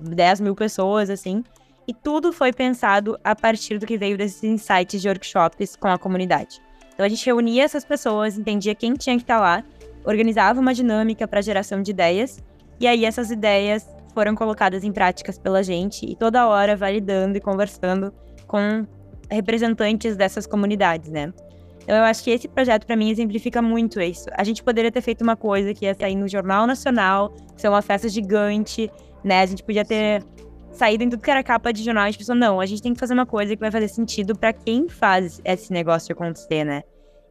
10 0.00 0.40
mil 0.40 0.54
pessoas, 0.54 1.10
assim. 1.10 1.42
E 1.88 1.94
tudo 1.94 2.32
foi 2.32 2.52
pensado 2.52 3.18
a 3.24 3.34
partir 3.34 3.78
do 3.78 3.86
que 3.86 3.98
veio 3.98 4.16
desses 4.16 4.44
insights 4.44 5.00
de 5.00 5.08
workshops 5.08 5.74
com 5.74 5.88
a 5.88 5.98
comunidade. 5.98 6.60
Então 6.94 7.04
a 7.04 7.08
gente 7.08 7.24
reunia 7.24 7.64
essas 7.64 7.84
pessoas, 7.84 8.38
entendia 8.38 8.74
quem 8.74 8.94
tinha 8.94 9.16
que 9.16 9.22
estar 9.22 9.40
lá, 9.40 9.64
organizava 10.04 10.60
uma 10.60 10.74
dinâmica 10.74 11.26
para 11.26 11.40
geração 11.40 11.82
de 11.82 11.90
ideias, 11.90 12.38
e 12.78 12.86
aí 12.86 13.04
essas 13.04 13.30
ideias 13.30 13.88
foram 14.14 14.34
colocadas 14.34 14.84
em 14.84 14.92
práticas 14.92 15.38
pela 15.38 15.62
gente 15.62 16.04
e 16.04 16.14
toda 16.14 16.46
hora 16.46 16.76
validando 16.76 17.36
e 17.38 17.40
conversando 17.40 18.12
com 18.46 18.86
representantes 19.30 20.16
dessas 20.16 20.46
comunidades, 20.46 21.10
né? 21.10 21.32
Então 21.82 21.96
eu 21.96 22.04
acho 22.04 22.22
que 22.22 22.30
esse 22.30 22.46
projeto 22.46 22.86
para 22.86 22.96
mim 22.96 23.10
exemplifica 23.10 23.60
muito 23.60 24.00
isso. 24.00 24.28
A 24.34 24.44
gente 24.44 24.62
poderia 24.62 24.92
ter 24.92 25.00
feito 25.00 25.22
uma 25.22 25.36
coisa 25.36 25.74
que 25.74 25.84
ia 25.84 25.94
sair 25.94 26.14
no 26.14 26.28
Jornal 26.28 26.66
Nacional, 26.66 27.34
ser 27.56 27.68
uma 27.68 27.82
festa 27.82 28.08
gigante, 28.08 28.90
né? 29.24 29.40
A 29.40 29.46
gente 29.46 29.62
podia 29.62 29.84
ter 29.84 30.22
saído 30.72 31.04
em 31.04 31.08
tudo 31.10 31.22
que 31.22 31.30
era 31.30 31.42
capa 31.42 31.72
de 31.72 31.82
jornal, 31.82 32.04
a 32.04 32.06
gente 32.06 32.18
pensou, 32.18 32.34
não, 32.34 32.60
a 32.60 32.66
gente 32.66 32.80
tem 32.80 32.94
que 32.94 33.00
fazer 33.00 33.12
uma 33.12 33.26
coisa 33.26 33.54
que 33.54 33.60
vai 33.60 33.70
fazer 33.70 33.88
sentido 33.88 34.36
para 34.36 34.52
quem 34.52 34.88
faz 34.88 35.40
esse 35.44 35.72
negócio 35.72 36.12
acontecer, 36.12 36.64
né? 36.64 36.82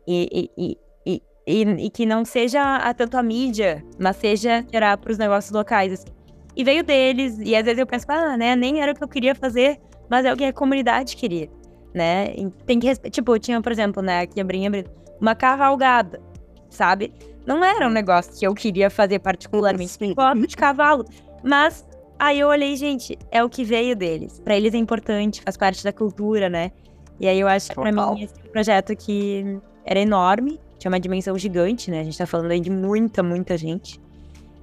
E, 0.07 0.49
e, 0.57 0.77
e, 1.05 1.21
e, 1.47 1.85
e 1.85 1.89
que 1.89 2.05
não 2.05 2.25
seja 2.25 2.75
a 2.77 2.93
tanto 2.93 3.17
a 3.17 3.23
mídia, 3.23 3.83
mas 3.97 4.17
seja 4.17 4.65
gerar 4.71 4.97
para 4.97 5.11
os 5.11 5.17
negócios 5.17 5.51
locais. 5.51 5.93
Assim. 5.93 6.07
E 6.55 6.63
veio 6.63 6.83
deles, 6.83 7.39
e 7.39 7.55
às 7.55 7.63
vezes 7.63 7.79
eu 7.79 7.87
penso, 7.87 8.05
ah, 8.09 8.35
né, 8.35 8.55
nem 8.55 8.81
era 8.81 8.91
o 8.91 8.95
que 8.95 9.03
eu 9.03 9.07
queria 9.07 9.33
fazer, 9.33 9.79
mas 10.09 10.25
é 10.25 10.33
o 10.33 10.37
que 10.37 10.43
a 10.43 10.53
comunidade 10.53 11.15
queria, 11.15 11.49
né? 11.93 12.33
Tem 12.65 12.79
que, 12.79 12.95
tipo, 13.09 13.37
tinha, 13.39 13.61
por 13.61 13.71
exemplo, 13.71 14.01
né, 14.01 14.21
aqui 14.21 14.39
abrindo, 14.39 14.83
uma 15.19 15.35
cavalgada, 15.35 16.21
sabe? 16.69 17.13
Não 17.45 17.63
era 17.63 17.87
um 17.87 17.91
negócio 17.91 18.37
que 18.37 18.45
eu 18.45 18.53
queria 18.53 18.89
fazer 18.89 19.19
particularmente, 19.19 19.97
tipo, 19.97 20.47
de 20.47 20.55
cavalo, 20.55 21.05
mas 21.43 21.85
Aí 22.19 22.41
eu 22.41 22.49
olhei, 22.49 22.75
gente, 22.75 23.17
é 23.31 23.41
o 23.41 23.49
que 23.49 23.63
veio 23.63 23.95
deles. 23.95 24.41
Para 24.41 24.57
eles 24.57 24.73
é 24.73 24.77
importante, 24.77 25.41
faz 25.41 25.55
parte 25.55 25.81
da 25.81 25.93
cultura, 25.93 26.49
né? 26.49 26.69
E 27.17 27.25
aí 27.25 27.39
eu 27.39 27.47
acho 27.47 27.69
que 27.69 27.75
pra 27.75 27.91
mim 27.93 28.23
esse 28.23 28.33
é 28.33 28.45
um 28.45 28.51
projeto 28.51 28.93
que 28.93 29.57
era 29.85 30.01
enorme, 30.01 30.59
tinha 30.77 30.91
uma 30.91 30.99
dimensão 30.99 31.37
gigante, 31.37 31.89
né? 31.89 32.01
A 32.01 32.03
gente 32.03 32.17
tá 32.17 32.27
falando 32.27 32.51
aí 32.51 32.59
de 32.59 32.69
muita, 32.69 33.23
muita 33.23 33.57
gente. 33.57 34.01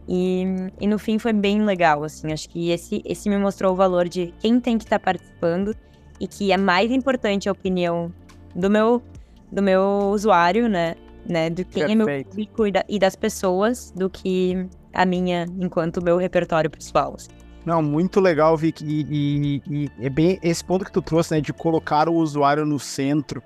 E, 0.06 0.44
e 0.78 0.86
no 0.86 0.98
fim 0.98 1.18
foi 1.18 1.32
bem 1.32 1.64
legal, 1.64 2.04
assim. 2.04 2.30
Acho 2.30 2.46
que 2.50 2.70
esse, 2.70 3.02
esse 3.06 3.26
me 3.30 3.38
mostrou 3.38 3.72
o 3.72 3.74
valor 3.74 4.06
de 4.06 4.34
quem 4.38 4.60
tem 4.60 4.76
que 4.76 4.84
estar 4.84 4.98
tá 4.98 5.04
participando 5.06 5.74
e 6.20 6.26
que 6.26 6.52
é 6.52 6.56
mais 6.56 6.90
importante 6.90 7.48
a 7.48 7.52
opinião 7.52 8.12
do 8.54 8.70
meu, 8.70 9.02
do 9.50 9.62
meu 9.62 10.10
usuário, 10.12 10.68
né? 10.68 10.94
né? 11.28 11.50
Do 11.50 11.64
quem 11.64 11.86
Perfeito. 11.86 12.02
é 12.02 12.14
meu 12.14 12.24
público 12.24 12.66
e, 12.66 12.72
da, 12.72 12.84
e 12.88 12.98
das 12.98 13.16
pessoas 13.16 13.92
do 13.94 14.08
que 14.08 14.66
a 14.92 15.04
minha 15.04 15.46
enquanto 15.60 16.02
meu 16.02 16.16
repertório 16.16 16.70
pessoal. 16.70 17.14
Assim. 17.16 17.30
Não, 17.64 17.82
muito 17.82 18.20
legal, 18.20 18.56
Vic. 18.56 18.84
E, 18.84 19.06
e, 19.10 19.62
e, 19.68 19.90
é 20.00 20.08
bem 20.08 20.38
esse 20.42 20.64
ponto 20.64 20.84
que 20.84 20.92
tu 20.92 21.02
trouxe, 21.02 21.34
né? 21.34 21.40
De 21.40 21.52
colocar 21.52 22.08
o 22.08 22.14
usuário 22.14 22.64
no 22.64 22.78
centro, 22.78 23.42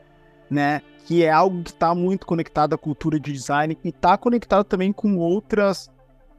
né? 0.48 0.82
Que 1.06 1.24
é 1.24 1.30
algo 1.30 1.62
que 1.62 1.70
está 1.70 1.94
muito 1.94 2.26
conectado 2.26 2.74
à 2.74 2.78
cultura 2.78 3.18
de 3.18 3.32
design 3.32 3.76
e 3.82 3.88
está 3.88 4.16
conectado 4.16 4.64
também 4.64 4.92
com 4.92 5.16
outras 5.16 5.90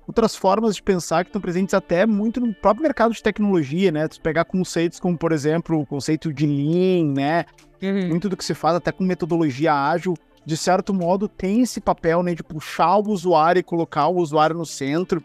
outras 0.08 0.36
formas 0.36 0.76
de 0.76 0.84
pensar 0.84 1.24
que 1.24 1.30
estão 1.30 1.42
presentes 1.42 1.74
até 1.74 2.06
muito 2.06 2.40
no 2.40 2.54
próprio 2.54 2.84
mercado 2.84 3.14
de 3.14 3.22
tecnologia, 3.22 3.92
né? 3.92 4.08
Tu 4.08 4.20
pegar 4.22 4.46
conceitos 4.46 5.00
como, 5.00 5.18
por 5.18 5.32
exemplo, 5.32 5.80
o 5.80 5.86
conceito 5.86 6.34
de 6.34 6.46
Lean, 6.46 7.14
né? 7.14 7.46
Uhum. 7.82 8.10
Muito 8.10 8.30
do 8.30 8.38
que 8.38 8.46
se 8.46 8.54
faz 8.54 8.76
até 8.76 8.92
com 8.92 9.04
metodologia 9.04 9.74
ágil, 9.74 10.16
de 10.46 10.58
certo 10.58 10.94
modo, 10.94 11.28
tem 11.28 11.62
esse 11.62 11.80
papel, 11.80 12.24
né? 12.24 12.34
De 12.34 12.44
puxar 12.44 12.98
o 12.98 13.10
usuário 13.10 13.60
e 13.60 13.64
colocar 13.64 14.08
o 14.08 14.18
usuário 14.18 14.56
no 14.56 14.66
centro. 14.66 15.24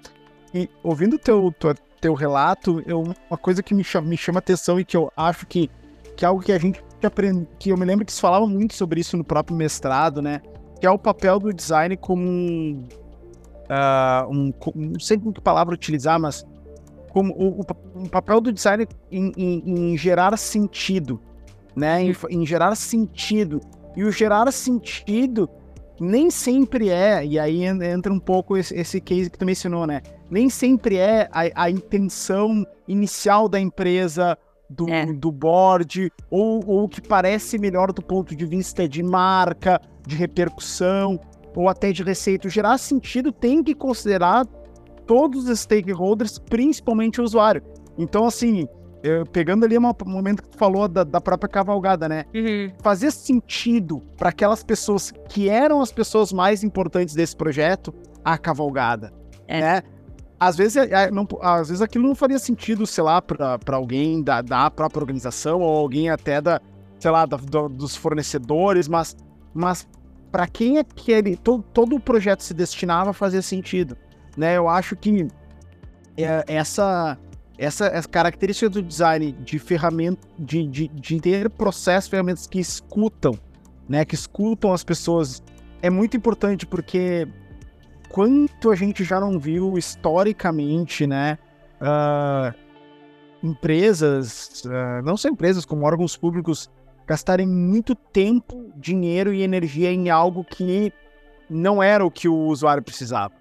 E 0.55 0.69
ouvindo 0.83 1.19
teu, 1.19 1.53
tua, 1.59 1.75
teu 2.01 2.15
relato, 2.15 2.83
eu, 2.87 3.03
uma 3.29 3.39
coisa 3.39 3.63
que 3.63 3.75
me 3.75 3.83
chama, 3.83 4.09
me 4.09 4.17
chama 4.17 4.39
atenção 4.39 4.79
e 4.79 4.85
que 4.85 4.97
eu 4.97 5.11
acho 5.17 5.47
que, 5.47 5.71
que 6.17 6.25
é 6.25 6.29
algo 6.29 6.43
que 6.43 6.53
a 6.53 6.59
gente 6.59 6.81
aprende, 7.03 7.47
que 7.59 7.71
eu 7.71 7.77
me 7.77 7.85
lembro 7.85 8.05
que 8.05 8.13
se 8.13 8.21
falava 8.21 8.47
muito 8.47 8.75
sobre 8.75 9.01
isso 9.01 9.17
no 9.17 9.25
próprio 9.25 9.57
mestrado, 9.57 10.23
né? 10.23 10.41
Que 10.81 10.87
é 10.87 10.91
o 10.91 10.99
papel 10.99 11.39
do 11.39 11.53
design 11.53 11.97
como 11.97 12.23
um, 12.23 12.87
uh, 13.69 14.31
um 14.31 14.53
não 14.75 15.01
sei 15.01 15.19
com 15.19 15.33
que 15.33 15.41
palavra 15.41 15.75
utilizar, 15.75 16.19
mas 16.19 16.45
como 17.11 17.33
o, 17.33 17.61
o, 17.61 18.09
papel 18.11 18.41
do 18.41 18.53
design 18.53 18.87
em, 19.11 19.33
em, 19.37 19.93
em 19.93 19.97
gerar 19.97 20.37
sentido, 20.37 21.21
né? 21.75 22.03
Em, 22.03 22.15
em, 22.31 22.47
gerar 22.47 22.75
sentido. 22.75 23.61
E 23.97 24.05
o 24.05 24.13
gerar 24.13 24.53
sentido 24.53 25.49
nem 25.99 26.31
sempre 26.31 26.91
é, 26.91 27.25
e 27.25 27.39
aí 27.39 27.65
entra 27.65 28.13
um 28.13 28.19
pouco 28.19 28.57
esse, 28.57 28.75
esse 28.75 29.01
case 29.01 29.31
que 29.31 29.39
tu 29.39 29.47
mencionou, 29.47 29.87
né? 29.87 30.03
Nem 30.31 30.51
sempre 30.51 30.99
é 30.99 31.29
a, 31.33 31.65
a 31.65 31.71
intenção 31.71 32.67
inicial 32.87 33.49
da 33.49 33.59
empresa, 33.59 34.37
do, 34.69 34.91
é. 34.91 35.07
do 35.07 35.33
board, 35.33 36.13
ou 36.31 36.85
o 36.85 36.89
que 36.89 37.01
parece 37.01 37.59
melhor 37.59 37.93
do 37.93 38.03
ponto 38.03 38.37
de 38.37 38.45
vista 38.45 38.89
de 38.89 39.03
marca, 39.03 39.81
de 40.07 40.17
repercussão, 40.17 41.19
ou 41.57 41.69
até 41.69 41.91
de 41.91 42.03
receita. 42.05 42.49
Gerar 42.49 42.79
sentido 42.79 43.33
tem 43.33 43.65
que 43.65 43.75
considerar 43.75 44.47
todos 45.07 45.49
os 45.49 45.61
stakeholders, 45.61 46.39
principalmente 46.39 47.21
o 47.21 47.25
usuário. 47.25 47.63
Então, 47.97 48.27
assim, 48.27 48.69
eu, 49.03 49.25
pegando 49.25 49.65
ali 49.65 49.79
um 49.79 49.93
momento 50.05 50.43
que 50.43 50.51
tu 50.51 50.59
falou 50.59 50.87
da, 50.87 51.03
da 51.03 51.21
própria 51.21 51.49
cavalgada, 51.49 52.09
né? 52.09 52.25
Uhum. 52.35 52.71
Fazer 52.83 53.11
sentido 53.11 54.03
para 54.17 54.29
aquelas 54.29 54.63
pessoas 54.63 55.13
que 55.29 55.49
eram 55.49 55.81
as 55.81 55.91
pessoas 55.91 56.33
mais 56.33 56.63
importantes 56.63 57.15
desse 57.15 57.35
projeto, 57.35 57.95
a 58.25 58.37
cavalgada, 58.37 59.13
é. 59.49 59.61
né? 59.61 59.83
Às 60.39 60.57
vezes, 60.57 60.77
é, 60.77 61.05
é, 61.05 61.11
não, 61.11 61.27
às 61.41 61.69
vezes 61.69 61.81
aquilo 61.81 62.07
não 62.07 62.15
faria 62.15 62.39
sentido, 62.39 62.87
sei 62.87 63.03
lá, 63.03 63.23
para 63.23 63.59
alguém 63.69 64.23
da, 64.23 64.43
da 64.43 64.71
própria 64.71 65.01
organização 65.01 65.61
ou 65.61 65.79
alguém 65.79 66.11
até 66.11 66.43
da, 66.43 66.61
sei 66.99 67.11
lá, 67.11 67.25
da, 67.25 67.39
do, 67.39 67.71
dos 67.71 67.97
fornecedores, 67.97 68.87
mas, 68.87 69.17
mas 69.55 69.89
para 70.31 70.47
quem 70.47 70.79
aquele 70.79 71.37
todo, 71.37 71.63
todo 71.63 71.97
o 71.97 72.01
projeto 72.01 72.43
se 72.43 72.55
destinava 72.55 73.11
a 73.11 73.13
fazer 73.13 73.43
sentido, 73.43 73.97
né? 74.37 74.57
Eu 74.57 74.69
acho 74.69 74.97
que 74.97 75.29
é, 76.17 76.45
essa 76.47 77.19
essa, 77.59 77.87
essa 77.87 78.09
característica 78.09 78.69
do 78.69 78.83
design 78.83 79.33
de 79.33 79.59
ferramenta, 79.59 80.27
de, 80.39 80.67
de, 80.67 80.89
de 80.89 81.21
ter 81.21 81.49
processos, 81.51 82.11
ferramentas 82.11 82.47
que 82.47 82.61
escutam, 82.61 83.39
né, 83.89 84.05
que 84.05 84.15
escutam 84.15 84.73
as 84.73 84.85
pessoas, 84.85 85.43
é 85.81 85.89
muito 85.89 86.17
importante 86.17 86.67
porque 86.67 87.27
quanto 88.11 88.71
a 88.71 88.77
gente 88.77 89.05
já 89.05 89.19
não 89.19 89.39
viu 89.39 89.79
historicamente, 89.79 91.07
né, 91.07 91.39
uh, 91.81 92.55
empresas, 93.43 94.63
uh, 94.65 95.03
não 95.05 95.17
só 95.17 95.29
empresas, 95.29 95.65
como 95.65 95.87
órgãos 95.87 96.17
públicos, 96.17 96.71
gastarem 97.07 97.47
muito 97.47 97.95
tempo, 97.95 98.73
dinheiro 98.77 99.33
e 99.33 99.43
energia 99.43 99.93
em 99.93 100.11
algo 100.11 100.45
que 100.45 100.93
não 101.49 101.83
era 101.83 102.05
o 102.05 102.11
que 102.11 102.29
o 102.29 102.47
usuário 102.47 102.83
precisava 102.83 103.33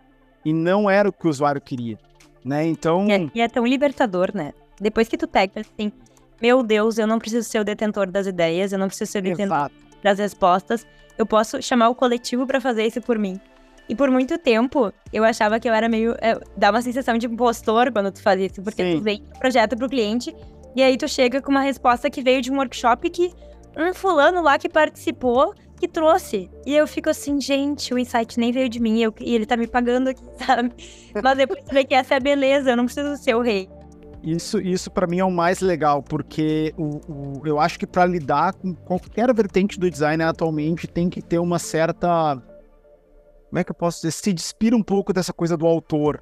e 0.44 0.54
não 0.54 0.90
era 0.90 1.10
o 1.10 1.14
que 1.14 1.26
o 1.26 1.30
usuário 1.30 1.60
queria 1.60 1.98
né? 2.46 2.64
Então. 2.68 3.08
É, 3.10 3.28
e 3.34 3.42
é 3.42 3.48
tão 3.50 3.66
libertador, 3.66 4.30
né? 4.34 4.54
Depois 4.80 5.08
que 5.08 5.18
tu 5.18 5.28
pega 5.28 5.62
assim, 5.62 5.92
meu 6.40 6.62
Deus, 6.62 7.00
eu 7.00 7.08
não 7.08 7.18
preciso 7.18 7.50
ser 7.50 7.60
o 7.60 7.64
detentor 7.64 8.12
das 8.12 8.28
ideias, 8.28 8.72
eu 8.72 8.78
não 8.78 8.88
preciso 8.88 9.12
ser 9.12 9.20
o 9.20 9.22
detentor 9.24 9.58
Exato. 9.58 9.76
das 10.04 10.20
respostas, 10.20 10.86
eu 11.18 11.26
posso 11.26 11.60
chamar 11.62 11.90
o 11.90 11.96
coletivo 11.96 12.46
para 12.46 12.62
fazer 12.62 12.86
isso 12.86 13.02
por 13.02 13.18
mim. 13.18 13.40
E 13.90 13.96
por 13.96 14.10
muito 14.12 14.38
tempo, 14.38 14.94
eu 15.12 15.24
achava 15.24 15.60
que 15.60 15.68
eu 15.68 15.74
era 15.74 15.88
meio. 15.90 16.16
É, 16.20 16.40
dá 16.56 16.70
uma 16.70 16.82
sensação 16.82 17.18
de 17.18 17.26
impostor 17.26 17.92
quando 17.92 18.12
tu 18.12 18.22
faz 18.22 18.40
isso, 18.40 18.62
porque 18.62 18.84
Sim. 18.84 18.98
tu 18.98 19.04
vem 19.04 19.24
um 19.36 19.40
projeto 19.40 19.76
pro 19.76 19.90
cliente 19.90 20.36
e 20.76 20.84
aí 20.84 20.98
tu 20.98 21.08
chega 21.08 21.42
com 21.42 21.52
uma 21.52 21.62
resposta 21.62 22.10
que 22.10 22.22
veio 22.22 22.42
de 22.42 22.52
um 22.52 22.58
workshop 22.58 23.10
que 23.10 23.32
um 23.78 23.94
fulano 23.94 24.42
lá 24.42 24.58
que 24.58 24.70
participou 24.70 25.54
que 25.80 25.88
trouxe. 25.88 26.50
E 26.66 26.76
eu 26.76 26.88
fico 26.88 27.10
assim, 27.10 27.40
gente, 27.40 27.94
o 27.94 28.00
insight 28.00 28.40
nem 28.40 28.52
veio 28.52 28.70
de 28.70 28.80
mim 28.80 29.02
eu, 29.02 29.14
e 29.20 29.36
ele 29.36 29.46
tá 29.46 29.58
me 29.58 29.68
pagando 29.68 30.10
aqui, 30.10 30.24
sabe? 30.46 30.72
Mas 31.22 31.38
depois 31.38 31.64
você 31.64 31.74
vê 31.74 31.84
que 31.84 31.94
essa 31.94 32.14
é 32.14 32.18
a 32.18 32.20
beleza, 32.20 32.72
eu 32.72 32.78
não 32.78 32.86
preciso 32.86 33.16
ser 33.18 33.36
o 33.36 33.42
rei. 33.42 33.70
Isso, 34.24 34.60
isso 34.60 34.90
para 34.90 35.06
mim 35.06 35.20
é 35.20 35.26
o 35.26 35.30
mais 35.30 35.60
legal, 35.60 36.02
porque 36.02 36.74
o, 36.78 37.00
o 37.08 37.42
eu 37.46 37.60
acho 37.60 37.78
que 37.78 37.86
para 37.86 38.06
lidar 38.06 38.54
com 38.54 38.74
qualquer 38.74 39.32
vertente 39.34 39.80
do 39.80 39.90
design 39.90 40.24
atualmente 40.24 40.88
tem 40.88 41.10
que 41.10 41.22
ter 41.22 41.38
uma 41.38 41.60
certa 41.60 42.42
como 43.50 43.60
é 43.60 43.64
que 43.64 43.72
eu 43.72 43.76
posso 43.76 43.98
dizer, 44.02 44.12
se 44.12 44.34
despira 44.34 44.76
um 44.76 44.82
pouco 44.84 45.14
dessa 45.14 45.32
coisa 45.32 45.56
do 45.56 45.68
autor, 45.68 46.22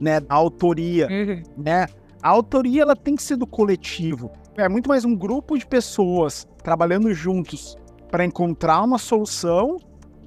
né, 0.00 0.20
da 0.20 0.34
autoria, 0.34 1.08
Uhum. 1.10 1.42
né? 1.56 1.86
A 2.22 2.28
autoria 2.28 2.82
ela 2.82 2.94
tem 2.94 3.16
que 3.16 3.22
ser 3.22 3.36
do 3.36 3.46
coletivo. 3.46 4.30
É 4.60 4.68
muito 4.68 4.88
mais 4.88 5.06
um 5.06 5.16
grupo 5.16 5.56
de 5.56 5.66
pessoas 5.66 6.46
trabalhando 6.62 7.14
juntos 7.14 7.78
para 8.10 8.26
encontrar 8.26 8.82
uma 8.82 8.98
solução 8.98 9.78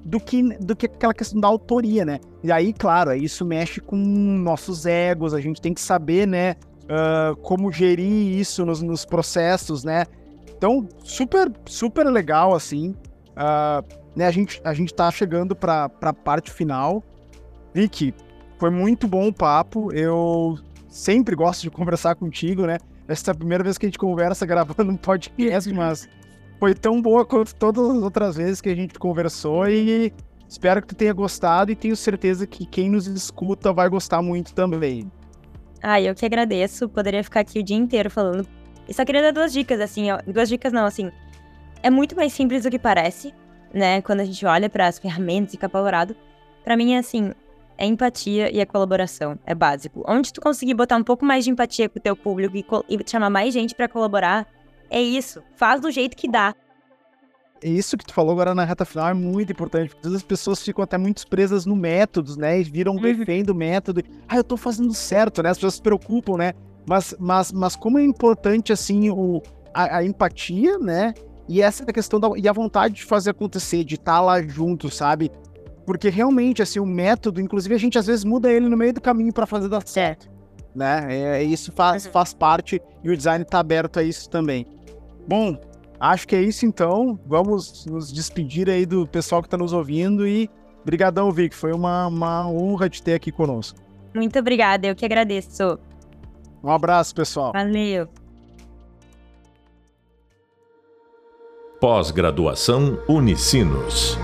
do 0.04 0.18
que, 0.18 0.42
do 0.58 0.74
que 0.74 0.86
aquela 0.86 1.14
questão 1.14 1.40
da 1.40 1.46
autoria, 1.46 2.04
né? 2.04 2.18
E 2.42 2.50
aí, 2.50 2.72
claro, 2.72 3.14
isso 3.14 3.44
mexe 3.44 3.80
com 3.80 3.96
nossos 3.96 4.86
egos, 4.86 5.34
a 5.34 5.40
gente 5.40 5.62
tem 5.62 5.72
que 5.72 5.80
saber, 5.80 6.26
né, 6.26 6.56
ah, 6.88 7.34
como 7.42 7.70
gerir 7.70 8.38
isso 8.38 8.66
nos, 8.66 8.82
nos 8.82 9.04
processos, 9.04 9.84
né? 9.84 10.04
Então, 10.56 10.88
super, 11.04 11.52
super 11.64 12.04
legal, 12.06 12.56
assim. 12.56 12.92
Ah, 13.36 13.84
né, 14.16 14.26
a, 14.26 14.32
gente, 14.32 14.60
a 14.64 14.74
gente 14.74 14.92
tá 14.92 15.12
chegando 15.12 15.54
para 15.54 15.88
a 16.02 16.12
parte 16.12 16.50
final. 16.50 17.04
Vicky, 17.72 18.12
foi 18.58 18.70
muito 18.70 19.06
bom 19.06 19.28
o 19.28 19.32
papo. 19.32 19.92
Eu 19.92 20.58
sempre 20.88 21.36
gosto 21.36 21.62
de 21.62 21.70
conversar 21.72 22.16
contigo, 22.16 22.66
né? 22.66 22.78
Essa 23.06 23.30
é 23.30 23.32
a 23.32 23.34
primeira 23.34 23.62
vez 23.62 23.76
que 23.76 23.86
a 23.86 23.88
gente 23.88 23.98
conversa 23.98 24.46
gravando 24.46 24.90
um 24.90 24.96
podcast, 24.96 25.72
mas 25.72 26.08
foi 26.58 26.74
tão 26.74 27.02
boa 27.02 27.24
quanto 27.24 27.54
todas 27.54 27.90
as 27.90 28.02
outras 28.02 28.36
vezes 28.36 28.60
que 28.60 28.68
a 28.70 28.74
gente 28.74 28.98
conversou 28.98 29.68
e 29.68 30.12
espero 30.48 30.80
que 30.80 30.88
tu 30.88 30.94
tenha 30.94 31.12
gostado 31.12 31.70
e 31.70 31.76
tenho 31.76 31.94
certeza 31.96 32.46
que 32.46 32.64
quem 32.64 32.88
nos 32.88 33.06
escuta 33.06 33.72
vai 33.72 33.88
gostar 33.88 34.22
muito 34.22 34.54
também. 34.54 35.10
Ah, 35.82 36.00
eu 36.00 36.14
que 36.14 36.24
agradeço. 36.24 36.88
Poderia 36.88 37.22
ficar 37.22 37.40
aqui 37.40 37.58
o 37.58 37.62
dia 37.62 37.76
inteiro 37.76 38.08
falando. 38.08 38.46
E 38.88 38.94
só 38.94 39.04
queria 39.04 39.20
dar 39.20 39.32
duas 39.32 39.52
dicas, 39.52 39.80
assim, 39.80 40.10
ó. 40.10 40.18
Duas 40.26 40.48
dicas 40.48 40.72
não, 40.72 40.86
assim. 40.86 41.10
É 41.82 41.90
muito 41.90 42.16
mais 42.16 42.32
simples 42.32 42.62
do 42.62 42.70
que 42.70 42.78
parece, 42.78 43.34
né? 43.72 44.00
Quando 44.00 44.20
a 44.20 44.24
gente 44.24 44.46
olha 44.46 44.70
para 44.70 44.86
as 44.86 44.98
ferramentas 44.98 45.52
e 45.52 45.56
fica 45.56 45.66
apavorado. 45.66 46.16
Pra 46.64 46.74
mim 46.74 46.94
é 46.94 46.98
assim, 46.98 47.34
é 47.76 47.86
empatia 47.86 48.50
e 48.54 48.60
a 48.60 48.66
colaboração. 48.66 49.38
É 49.44 49.54
básico. 49.54 50.04
Onde 50.06 50.32
tu 50.32 50.40
conseguir 50.40 50.74
botar 50.74 50.96
um 50.96 51.02
pouco 51.04 51.24
mais 51.24 51.44
de 51.44 51.50
empatia 51.50 51.88
com 51.88 51.98
o 51.98 52.02
teu 52.02 52.16
público 52.16 52.54
e, 52.88 52.96
e 52.96 53.10
chamar 53.10 53.30
mais 53.30 53.52
gente 53.52 53.74
pra 53.74 53.88
colaborar, 53.88 54.46
é 54.90 55.00
isso. 55.00 55.42
Faz 55.56 55.80
do 55.80 55.90
jeito 55.90 56.16
que 56.16 56.28
dá. 56.30 56.54
Isso 57.62 57.96
que 57.96 58.04
tu 58.04 58.12
falou 58.12 58.32
agora 58.32 58.54
na 58.54 58.64
reta 58.64 58.84
final 58.84 59.08
é 59.08 59.14
muito 59.14 59.50
importante, 59.52 59.88
porque 59.88 60.00
às 60.06 60.12
vezes 60.12 60.22
as 60.22 60.26
pessoas 60.28 60.62
ficam 60.62 60.84
até 60.84 60.98
muito 60.98 61.26
presas 61.26 61.64
no 61.64 61.74
métodos, 61.74 62.36
né? 62.36 62.60
E 62.60 62.62
viram 62.64 62.92
Uhum. 62.94 63.00
refém 63.00 63.42
do 63.42 63.54
método. 63.54 64.02
Ah, 64.28 64.36
eu 64.36 64.44
tô 64.44 64.56
fazendo 64.56 64.92
certo, 64.92 65.42
né? 65.42 65.48
As 65.50 65.56
pessoas 65.56 65.74
se 65.74 65.82
preocupam, 65.82 66.36
né? 66.36 66.52
Mas, 66.86 67.14
mas, 67.18 67.50
mas 67.52 67.74
como 67.74 67.98
é 67.98 68.04
importante, 68.04 68.70
assim, 68.70 69.08
o, 69.08 69.40
a, 69.72 69.98
a 69.98 70.04
empatia, 70.04 70.78
né? 70.78 71.14
E 71.48 71.62
essa 71.62 71.84
é 71.84 71.90
a 71.90 71.92
questão 71.92 72.20
da, 72.20 72.28
e 72.36 72.46
a 72.46 72.52
vontade 72.52 72.94
de 72.94 73.04
fazer 73.04 73.30
acontecer, 73.30 73.82
de 73.84 73.94
estar 73.94 74.20
lá 74.20 74.42
junto, 74.42 74.90
sabe? 74.90 75.30
Porque 75.86 76.08
realmente, 76.08 76.62
assim, 76.62 76.80
o 76.80 76.86
método, 76.86 77.40
inclusive 77.40 77.74
a 77.74 77.78
gente 77.78 77.98
às 77.98 78.06
vezes 78.06 78.24
muda 78.24 78.50
ele 78.50 78.68
no 78.68 78.76
meio 78.76 78.92
do 78.92 79.00
caminho 79.00 79.32
para 79.32 79.46
fazer 79.46 79.68
dar 79.68 79.86
certo, 79.86 80.30
né? 80.74 81.06
É, 81.08 81.42
isso 81.42 81.72
faz, 81.72 82.06
faz 82.06 82.32
parte 82.32 82.80
e 83.02 83.10
o 83.10 83.16
design 83.16 83.44
tá 83.44 83.58
aberto 83.58 83.98
a 83.98 84.02
isso 84.02 84.28
também. 84.30 84.66
Bom, 85.28 85.58
acho 86.00 86.26
que 86.26 86.34
é 86.34 86.42
isso 86.42 86.64
então. 86.64 87.18
Vamos 87.26 87.84
nos 87.86 88.12
despedir 88.12 88.68
aí 88.70 88.86
do 88.86 89.06
pessoal 89.06 89.42
que 89.42 89.48
tá 89.48 89.56
nos 89.56 89.72
ouvindo 89.72 90.26
e 90.26 90.48
brigadão, 90.84 91.30
Vic. 91.30 91.54
Foi 91.54 91.72
uma, 91.72 92.06
uma 92.06 92.48
honra 92.48 92.88
te 92.88 93.02
ter 93.02 93.14
aqui 93.14 93.30
conosco. 93.30 93.78
Muito 94.14 94.38
obrigada, 94.38 94.86
eu 94.86 94.94
que 94.94 95.04
agradeço. 95.04 95.78
Um 96.62 96.70
abraço, 96.70 97.14
pessoal. 97.14 97.52
Valeu. 97.52 98.08
Pós-graduação 101.80 102.98
Unicinos. 103.06 104.16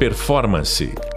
Performance. 0.00 1.09